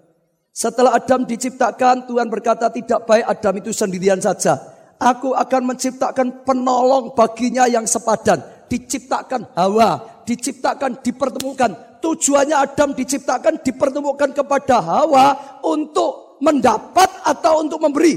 [0.57, 4.57] Setelah Adam diciptakan, Tuhan berkata tidak baik Adam itu sendirian saja.
[4.97, 8.41] Aku akan menciptakan penolong baginya yang sepadan.
[8.65, 18.17] Diciptakan Hawa, diciptakan, dipertemukan tujuannya Adam diciptakan dipertemukan kepada Hawa untuk mendapat atau untuk memberi?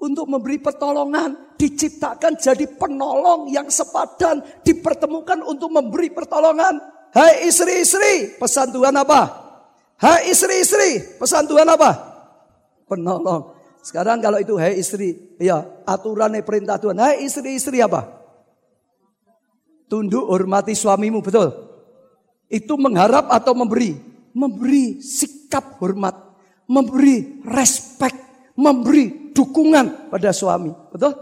[0.00, 6.80] Untuk memberi pertolongan, diciptakan jadi penolong yang sepadan, dipertemukan untuk memberi pertolongan.
[7.12, 9.45] Hai istri-istri, pesan Tuhan apa?
[9.96, 11.96] Hai istri-istri, pesan Tuhan apa?
[12.84, 13.56] Penolong.
[13.80, 17.00] Sekarang kalau itu hai istri, ya aturannya perintah Tuhan.
[17.00, 18.04] Hai istri-istri apa?
[19.88, 21.48] Tunduk hormati suamimu, betul?
[22.52, 23.96] Itu mengharap atau memberi?
[24.36, 26.12] Memberi sikap hormat,
[26.68, 28.20] memberi respect,
[28.52, 30.76] memberi dukungan pada suami.
[30.92, 31.16] Betul?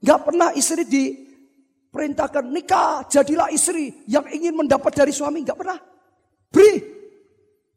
[0.00, 5.44] Gak pernah istri diperintahkan nikah, jadilah istri yang ingin mendapat dari suami.
[5.44, 5.76] Gak pernah.
[6.48, 6.95] Beri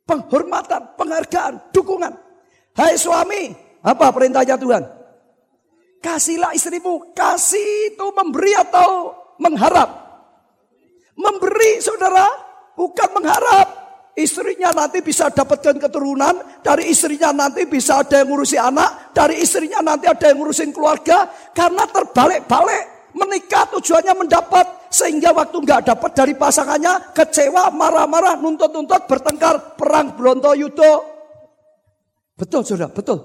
[0.10, 2.14] penghormatan, penghargaan, dukungan.
[2.74, 3.54] Hai suami,
[3.86, 4.84] apa perintahnya Tuhan?
[6.02, 10.10] Kasihlah istrimu, kasih itu memberi atau mengharap?
[11.20, 12.50] Memberi saudara,
[12.80, 13.68] Bukan mengharap
[14.16, 19.84] istrinya nanti bisa dapatkan keturunan, dari istrinya nanti bisa ada yang ngurusi anak, dari istrinya
[19.84, 26.34] nanti ada yang ngurusin keluarga, karena terbalik-balik menikah tujuannya mendapat sehingga waktu nggak dapat dari
[26.34, 31.06] pasangannya kecewa, marah-marah, nuntut-nuntut, bertengkar, perang, beronto, yudo.
[32.34, 33.20] Betul saudara, betul.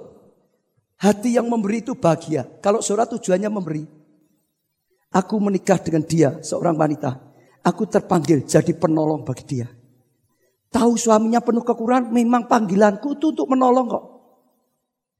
[1.00, 2.46] Hati yang memberi itu bahagia.
[2.60, 3.84] Kalau saudara tujuannya memberi.
[5.14, 7.14] Aku menikah dengan dia, seorang wanita.
[7.64, 9.68] Aku terpanggil jadi penolong bagi dia.
[10.74, 14.04] Tahu suaminya penuh kekurangan, memang panggilanku itu untuk menolong kok.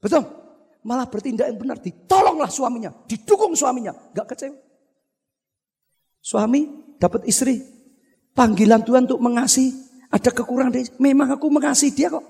[0.03, 0.44] Betul?
[0.85, 4.57] Malah bertindak yang benar, ditolonglah suaminya, didukung suaminya, gak kecewa.
[6.21, 6.61] Suami
[7.01, 7.65] dapat istri,
[8.37, 9.73] panggilan Tuhan untuk mengasihi,
[10.13, 12.25] ada kekurangan, memang aku mengasihi dia kok.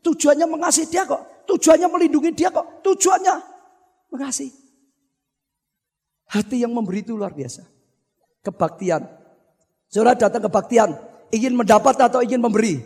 [0.00, 3.34] Tujuannya mengasihi dia kok, tujuannya melindungi dia kok, tujuannya
[4.08, 4.48] mengasihi.
[6.32, 7.68] Hati yang memberi itu luar biasa.
[8.40, 9.04] Kebaktian,
[9.90, 10.94] Saudara datang kebaktian,
[11.34, 12.78] ingin mendapat atau ingin memberi?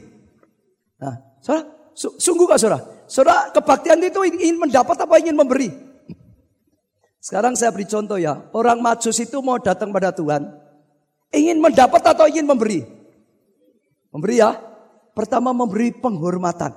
[0.96, 2.80] Nah, saudara, sungguh gak saudara?
[3.04, 5.68] Saudara kebaktian itu ingin mendapat apa ingin memberi?
[7.24, 10.44] Sekarang saya beri contoh ya, orang majus itu mau datang pada Tuhan,
[11.32, 12.84] ingin mendapat atau ingin memberi?
[14.12, 14.54] Memberi ya.
[15.14, 16.74] Pertama memberi penghormatan.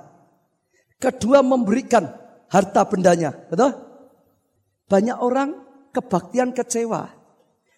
[0.98, 2.06] Kedua memberikan
[2.50, 3.34] harta bendanya.
[3.50, 3.74] Betul?
[4.90, 5.54] Banyak orang
[5.94, 7.12] kebaktian kecewa.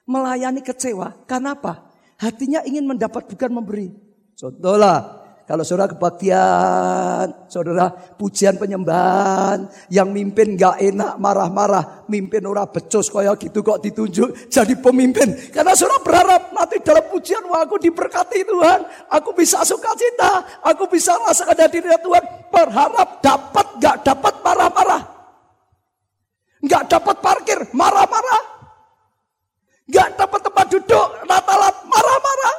[0.08, 1.26] Melayani kecewa.
[1.28, 1.90] Kenapa?
[2.20, 3.92] Hatinya ingin mendapat bukan memberi.
[4.36, 5.19] Contohlah,
[5.50, 13.34] kalau saudara kebaktian, saudara pujian penyembahan, yang mimpin gak enak, marah-marah, mimpin ora becos kayak
[13.42, 15.34] gitu kok ditunjuk jadi pemimpin.
[15.50, 20.86] Karena saudara berharap nanti dalam pujian, wah aku diberkati Tuhan, aku bisa suka cita, aku
[20.86, 22.24] bisa rasakan dari Tuhan.
[22.54, 25.02] Berharap dapat gak dapat marah-marah.
[26.62, 28.42] Gak dapat parkir, marah-marah.
[29.90, 32.56] Gak dapat tempat duduk, Natalan marah-marah.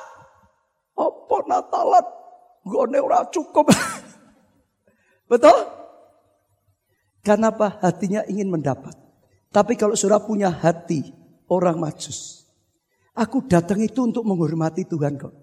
[1.00, 2.20] Apa Natalan?
[2.62, 3.74] Gue ora cukup.
[5.32, 5.57] Betul?
[7.22, 7.82] Karena apa?
[7.82, 8.93] Hatinya ingin mendapat.
[9.51, 11.12] Tapi kalau sudah punya hati
[11.49, 12.45] orang majus.
[13.12, 15.34] Aku datang itu untuk menghormati Tuhan kok.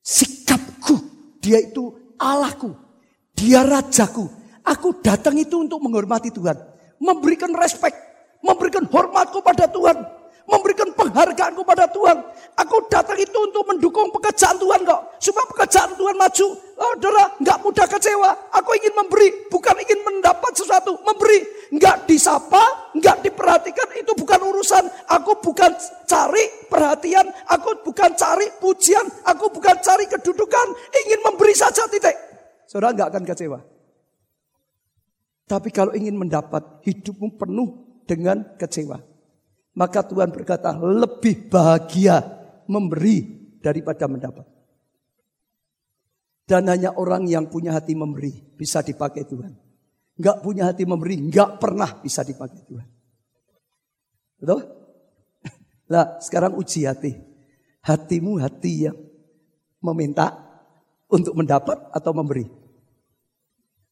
[0.00, 0.96] Sikapku,
[1.44, 2.72] dia itu Allahku.
[3.36, 4.24] Dia rajaku.
[4.64, 6.56] Aku datang itu untuk menghormati Tuhan.
[7.00, 7.96] Memberikan respect.
[8.40, 10.19] Memberikan hormat kepada Tuhan
[10.50, 12.18] memberikan penghargaan kepada Tuhan.
[12.58, 15.00] Aku datang itu untuk mendukung pekerjaan Tuhan kok.
[15.22, 16.46] Supaya pekerjaan Tuhan maju.
[16.80, 18.30] Oh, saudara, nggak mudah kecewa.
[18.58, 20.98] Aku ingin memberi, bukan ingin mendapat sesuatu.
[21.06, 24.84] Memberi, nggak disapa, nggak diperhatikan, itu bukan urusan.
[25.08, 25.70] Aku bukan
[26.04, 30.66] cari perhatian, aku bukan cari pujian, aku bukan cari kedudukan.
[31.06, 32.16] Ingin memberi saja titik.
[32.66, 33.58] Saudara nggak akan kecewa.
[35.50, 37.68] Tapi kalau ingin mendapat, hidupmu penuh
[38.06, 39.09] dengan kecewa.
[39.74, 42.20] Maka Tuhan berkata lebih bahagia
[42.66, 44.46] memberi daripada mendapat.
[46.46, 49.54] Dan hanya orang yang punya hati memberi bisa dipakai Tuhan.
[50.20, 52.88] nggak punya hati memberi, nggak pernah bisa dipakai Tuhan.
[54.40, 54.60] Betul?
[55.90, 57.18] Nah, sekarang uji hati.
[57.82, 58.94] Hatimu hati yang
[59.82, 60.38] meminta
[61.10, 62.46] untuk mendapat atau memberi.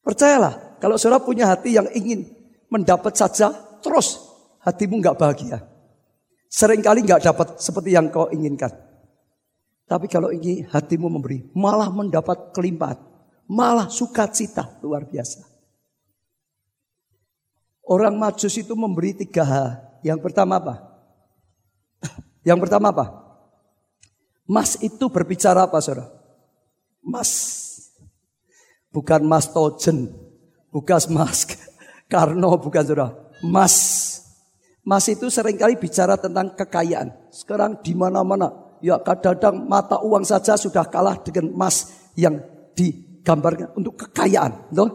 [0.05, 2.29] Percayalah, kalau saudara punya hati yang ingin
[2.71, 3.51] mendapat saja,
[3.83, 4.28] terus
[4.63, 5.59] hatimu nggak bahagia.
[6.49, 8.73] Seringkali nggak dapat seperti yang kau inginkan.
[9.89, 13.01] Tapi kalau ingin hatimu memberi, malah mendapat kelimpahan.
[13.49, 15.41] Malah sukacita luar biasa.
[17.89, 19.69] Orang majus itu memberi tiga hal.
[20.05, 20.75] Yang pertama apa?
[22.49, 23.07] Yang pertama apa?
[24.45, 26.13] Mas itu berbicara apa saudara?
[27.01, 27.33] Mas.
[28.93, 30.13] Bukan mas tojen.
[30.69, 31.49] Bukan mas
[32.13, 33.17] karno, bukan saudara.
[33.41, 33.77] Mas.
[34.89, 37.13] Mas itu sering kali bicara tentang kekayaan.
[37.29, 42.41] Sekarang di mana-mana ya kadang-kadang mata uang saja sudah kalah dengan emas yang
[42.73, 44.73] digambarkan untuk kekayaan.
[44.73, 44.89] Loh?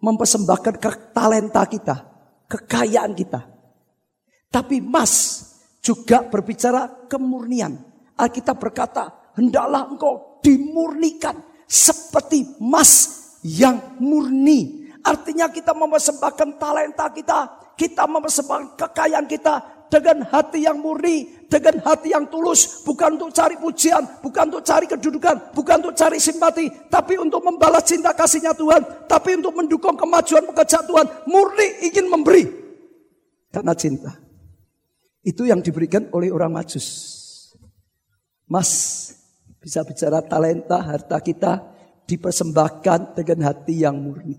[0.00, 1.96] Mempersembahkan ke talenta kita,
[2.48, 3.44] kekayaan kita.
[4.48, 5.12] Tapi emas
[5.84, 7.76] juga berbicara kemurnian.
[8.16, 14.88] Alkitab berkata, hendaklah engkau dimurnikan seperti emas yang murni.
[15.04, 22.10] Artinya kita mempersembahkan talenta kita, kita mempersembahkan kekayaan kita dengan hati yang murni, dengan hati
[22.10, 27.14] yang tulus, bukan untuk cari pujian, bukan untuk cari kedudukan, bukan untuk cari simpati, tapi
[27.14, 32.44] untuk membalas cinta kasihnya Tuhan, tapi untuk mendukung kemajuan pekerjaan Tuhan, murni ingin memberi
[33.54, 34.10] karena cinta.
[35.22, 36.86] Itu yang diberikan oleh orang majus.
[38.50, 38.70] Mas,
[39.62, 41.62] bisa bicara talenta, harta kita
[42.04, 44.36] dipersembahkan dengan hati yang murni.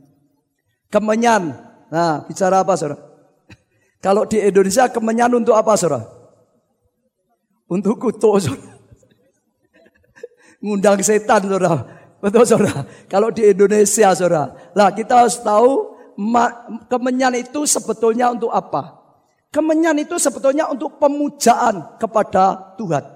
[0.92, 1.50] Kemenyan,
[1.90, 3.05] nah bicara apa saudara?
[4.04, 6.06] Kalau di Indonesia kemenyan untuk apa saudara?
[7.66, 8.74] Untuk kutu saudara.
[10.62, 11.86] Ngundang setan saudara.
[12.22, 12.86] Betul saudara.
[13.10, 14.54] Kalau di Indonesia saudara.
[14.78, 15.98] Lah kita harus tahu
[16.88, 19.04] kemenyan itu sebetulnya untuk apa?
[19.52, 23.16] Kemenyan itu sebetulnya untuk pemujaan kepada Tuhan.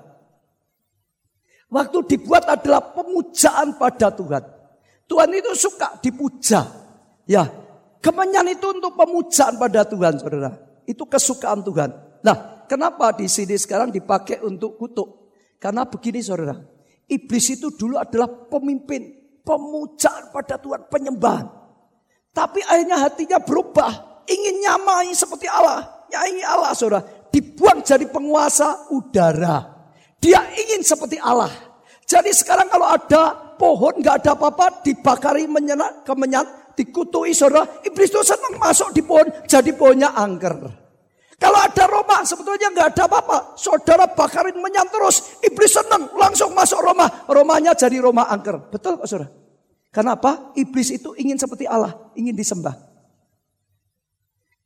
[1.70, 4.42] Waktu dibuat adalah pemujaan pada Tuhan.
[5.06, 6.66] Tuhan itu suka dipuja.
[7.30, 7.46] Ya,
[8.02, 10.69] kemenyan itu untuk pemujaan pada Tuhan, saudara.
[10.90, 11.94] Itu kesukaan Tuhan.
[12.26, 15.30] Nah, kenapa di sini sekarang dipakai untuk kutuk?
[15.62, 16.58] Karena begini saudara,
[17.06, 19.14] iblis itu dulu adalah pemimpin,
[19.46, 21.46] pemujaan pada Tuhan, penyembahan.
[22.34, 26.10] Tapi akhirnya hatinya berubah, ingin nyamai seperti Allah.
[26.10, 29.70] Ya ingin Allah saudara, dibuang jadi penguasa udara.
[30.18, 31.54] Dia ingin seperti Allah.
[32.10, 36.48] Jadi sekarang kalau ada pohon nggak ada apa-apa dibakari menyenat kemenyan
[36.80, 40.79] dikutui saudara iblis itu senang masuk di pohon jadi pohonnya angker
[41.40, 43.56] kalau ada Roma sebetulnya nggak ada apa-apa.
[43.56, 45.40] Saudara bakarin menyan terus.
[45.40, 47.08] Iblis senang langsung masuk Roma.
[47.32, 48.68] Romanya jadi Roma angker.
[48.68, 49.32] Betul kok saudara?
[49.88, 50.52] Kenapa?
[50.60, 52.12] Iblis itu ingin seperti Allah.
[52.20, 52.76] Ingin disembah.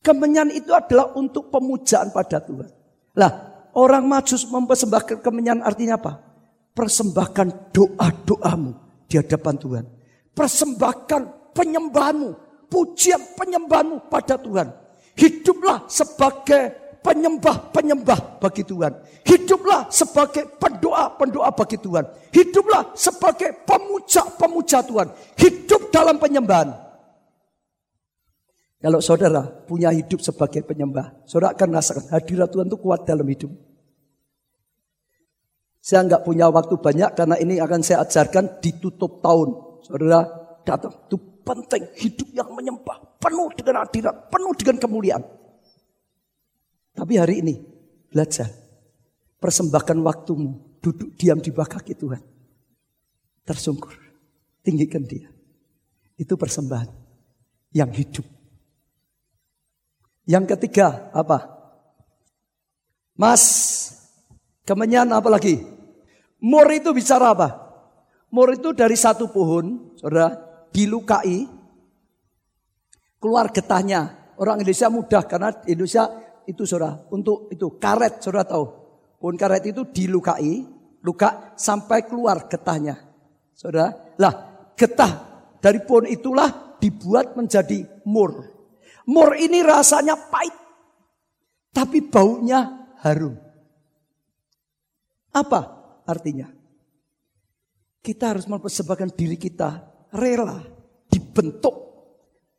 [0.02, 2.68] Kemenyan itu adalah untuk pemujaan pada Tuhan.
[3.16, 3.32] Lah,
[3.78, 6.20] orang majus mempersembahkan kemenyan artinya apa?
[6.74, 8.74] Persembahkan doa-doamu
[9.06, 9.86] di hadapan Tuhan.
[10.34, 12.30] Persembahkan penyembahanmu,
[12.68, 14.83] pujian penyembahanmu pada Tuhan.
[15.14, 18.96] Hiduplah sebagai penyembah-penyembah bagi Tuhan.
[19.28, 22.08] Hiduplah sebagai pendoa-pendoa bagi Tuhan.
[22.32, 25.08] Hiduplah sebagai pemuja-pemuja Tuhan.
[25.38, 26.72] Hidup dalam penyembahan.
[28.84, 33.52] Kalau saudara punya hidup sebagai penyembah, saudara akan merasakan hadirat Tuhan itu kuat dalam hidup.
[35.80, 39.80] Saya nggak punya waktu banyak karena ini akan saya ajarkan di tutup tahun.
[39.84, 40.28] Saudara
[40.68, 45.24] datang, itu penting hidup yang menyembah penuh dengan hadirat, penuh dengan kemuliaan.
[46.92, 47.56] Tapi hari ini
[48.12, 48.52] belajar
[49.40, 52.20] persembahkan waktumu duduk diam di bawah kaki Tuhan.
[53.48, 53.96] Tersungkur,
[54.62, 55.32] tinggikan dia.
[56.20, 56.92] Itu persembahan
[57.72, 58.28] yang hidup.
[60.28, 61.52] Yang ketiga apa?
[63.16, 63.44] Mas,
[64.64, 65.64] kemenyan apa lagi?
[66.40, 67.50] Mur itu bicara apa?
[68.32, 70.34] Mur itu dari satu pohon, saudara,
[70.72, 71.46] dilukai,
[73.24, 74.36] keluar getahnya.
[74.36, 76.12] Orang Indonesia mudah karena Indonesia
[76.44, 78.66] itu saudara untuk itu karet saudara tahu.
[79.16, 80.68] Pohon karet itu dilukai,
[81.00, 83.00] luka sampai keluar getahnya.
[83.56, 85.12] Saudara, lah getah
[85.64, 88.52] dari pohon itulah dibuat menjadi mur.
[89.08, 90.52] Mur ini rasanya pahit,
[91.72, 93.40] tapi baunya harum.
[95.32, 95.62] Apa
[96.04, 96.52] artinya?
[98.04, 99.80] Kita harus mempersembahkan diri kita
[100.12, 100.60] rela
[101.08, 101.93] dibentuk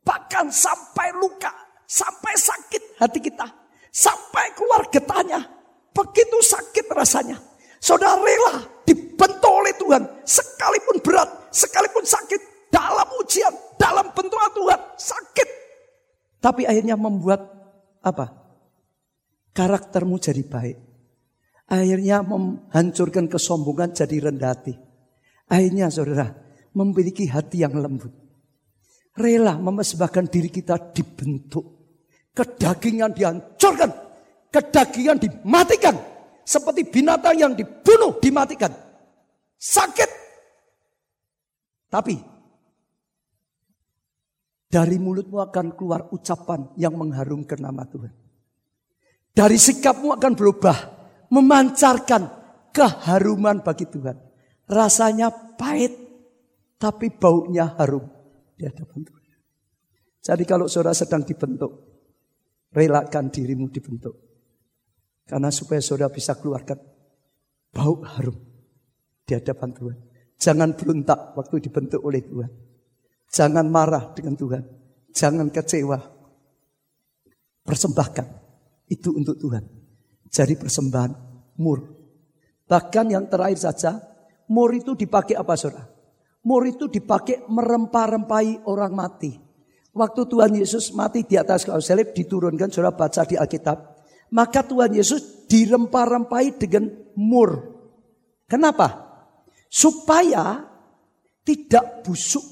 [0.05, 1.49] Bahkan sampai luka,
[1.89, 3.49] sampai sakit hati kita.
[3.89, 5.41] Sampai keluar getahnya.
[5.95, 7.39] Begitu sakit rasanya.
[7.81, 10.03] Saudara rela dibentuk oleh Tuhan.
[10.27, 12.69] Sekalipun berat, sekalipun sakit.
[12.69, 14.79] Dalam ujian, dalam bentukan Tuhan.
[14.99, 15.49] Sakit,
[16.43, 17.41] Tapi akhirnya membuat
[18.03, 18.35] apa?
[19.55, 20.77] Karaktermu jadi baik.
[21.71, 24.75] Akhirnya menghancurkan kesombongan jadi rendah hati.
[25.47, 26.35] Akhirnya saudara
[26.75, 28.24] memiliki hati yang lembut.
[29.15, 31.63] Rela memesbahkan diri kita dibentuk.
[32.35, 33.91] Kedagingan dihancurkan.
[34.51, 35.95] Kedagingan dimatikan.
[36.43, 38.75] Seperti binatang yang dibunuh dimatikan.
[39.55, 40.11] Sakit.
[41.87, 42.15] Tapi
[44.67, 48.11] dari mulutmu akan keluar ucapan yang mengharumkan nama Tuhan.
[49.31, 50.77] Dari sikapmu akan berubah.
[51.31, 52.29] Memancarkan
[52.75, 54.19] keharuman bagi Tuhan.
[54.69, 55.95] Rasanya pahit,
[56.77, 58.14] tapi baunya harum
[58.55, 59.23] di hadapan Tuhan.
[60.25, 61.71] Jadi kalau saudara sedang dibentuk,
[62.73, 64.15] relakan dirimu dibentuk.
[65.25, 66.77] Karena supaya saudara bisa keluarkan
[67.69, 68.37] bau harum
[69.25, 69.97] di hadapan Tuhan.
[70.35, 72.51] Jangan berontak waktu dibentuk oleh Tuhan.
[73.31, 74.63] Jangan marah dengan Tuhan.
[75.15, 75.99] Jangan kecewa.
[77.65, 78.27] Persembahkan
[78.91, 79.63] itu untuk Tuhan.
[80.29, 81.11] Jadi persembahan
[81.57, 81.79] mur.
[82.65, 83.97] Bahkan yang terakhir saja,
[84.49, 85.94] mur itu dipakai apa saudara?
[86.45, 89.33] Mur itu dipakai merempah-rempahi orang mati.
[89.95, 93.77] Waktu Tuhan Yesus mati di atas kayu salib diturunkan saudara baca di Alkitab.
[94.35, 97.73] Maka Tuhan Yesus dirempah-rempahi dengan mur.
[98.45, 99.09] Kenapa?
[99.71, 100.67] Supaya
[101.41, 102.43] tidak busuk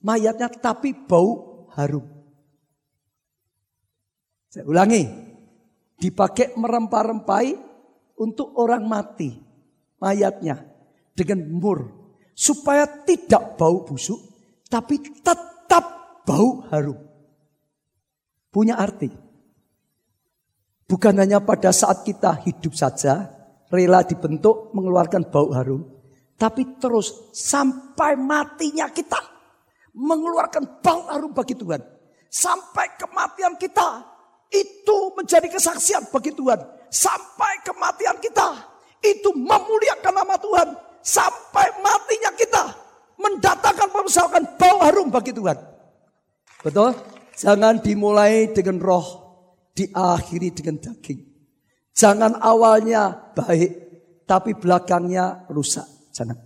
[0.00, 2.06] mayatnya tapi bau harum.
[4.48, 5.04] Saya ulangi.
[5.94, 7.52] Dipakai merempah-rempahi
[8.20, 9.34] untuk orang mati
[9.98, 10.62] mayatnya
[11.16, 12.03] dengan mur.
[12.34, 14.18] Supaya tidak bau busuk
[14.66, 15.84] tapi tetap
[16.26, 16.98] bau harum.
[18.50, 19.06] Punya arti.
[20.84, 23.30] Bukan hanya pada saat kita hidup saja,
[23.72, 25.82] rela dibentuk mengeluarkan bau harum,
[26.34, 29.18] tapi terus sampai matinya kita
[29.94, 31.80] mengeluarkan bau harum bagi Tuhan.
[32.28, 34.02] Sampai kematian kita
[34.50, 36.58] itu menjadi kesaksian bagi Tuhan.
[36.90, 38.58] Sampai kematian kita
[39.02, 40.68] itu memuliakan nama Tuhan.
[41.04, 42.64] Sampai matinya kita
[43.20, 45.58] mendatangkan persoalan bau harum bagi Tuhan.
[46.64, 46.96] Betul?
[47.36, 49.04] Jangan dimulai dengan roh,
[49.76, 51.20] diakhiri dengan daging.
[51.92, 53.72] Jangan awalnya baik,
[54.24, 55.84] tapi belakangnya rusak.
[56.16, 56.40] Jangan.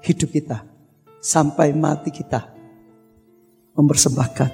[0.00, 0.64] Hidup kita
[1.20, 2.40] sampai mati kita
[3.76, 4.50] mempersembahkan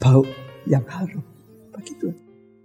[0.00, 0.24] bau
[0.68, 1.24] yang harum
[1.72, 2.25] bagi Tuhan.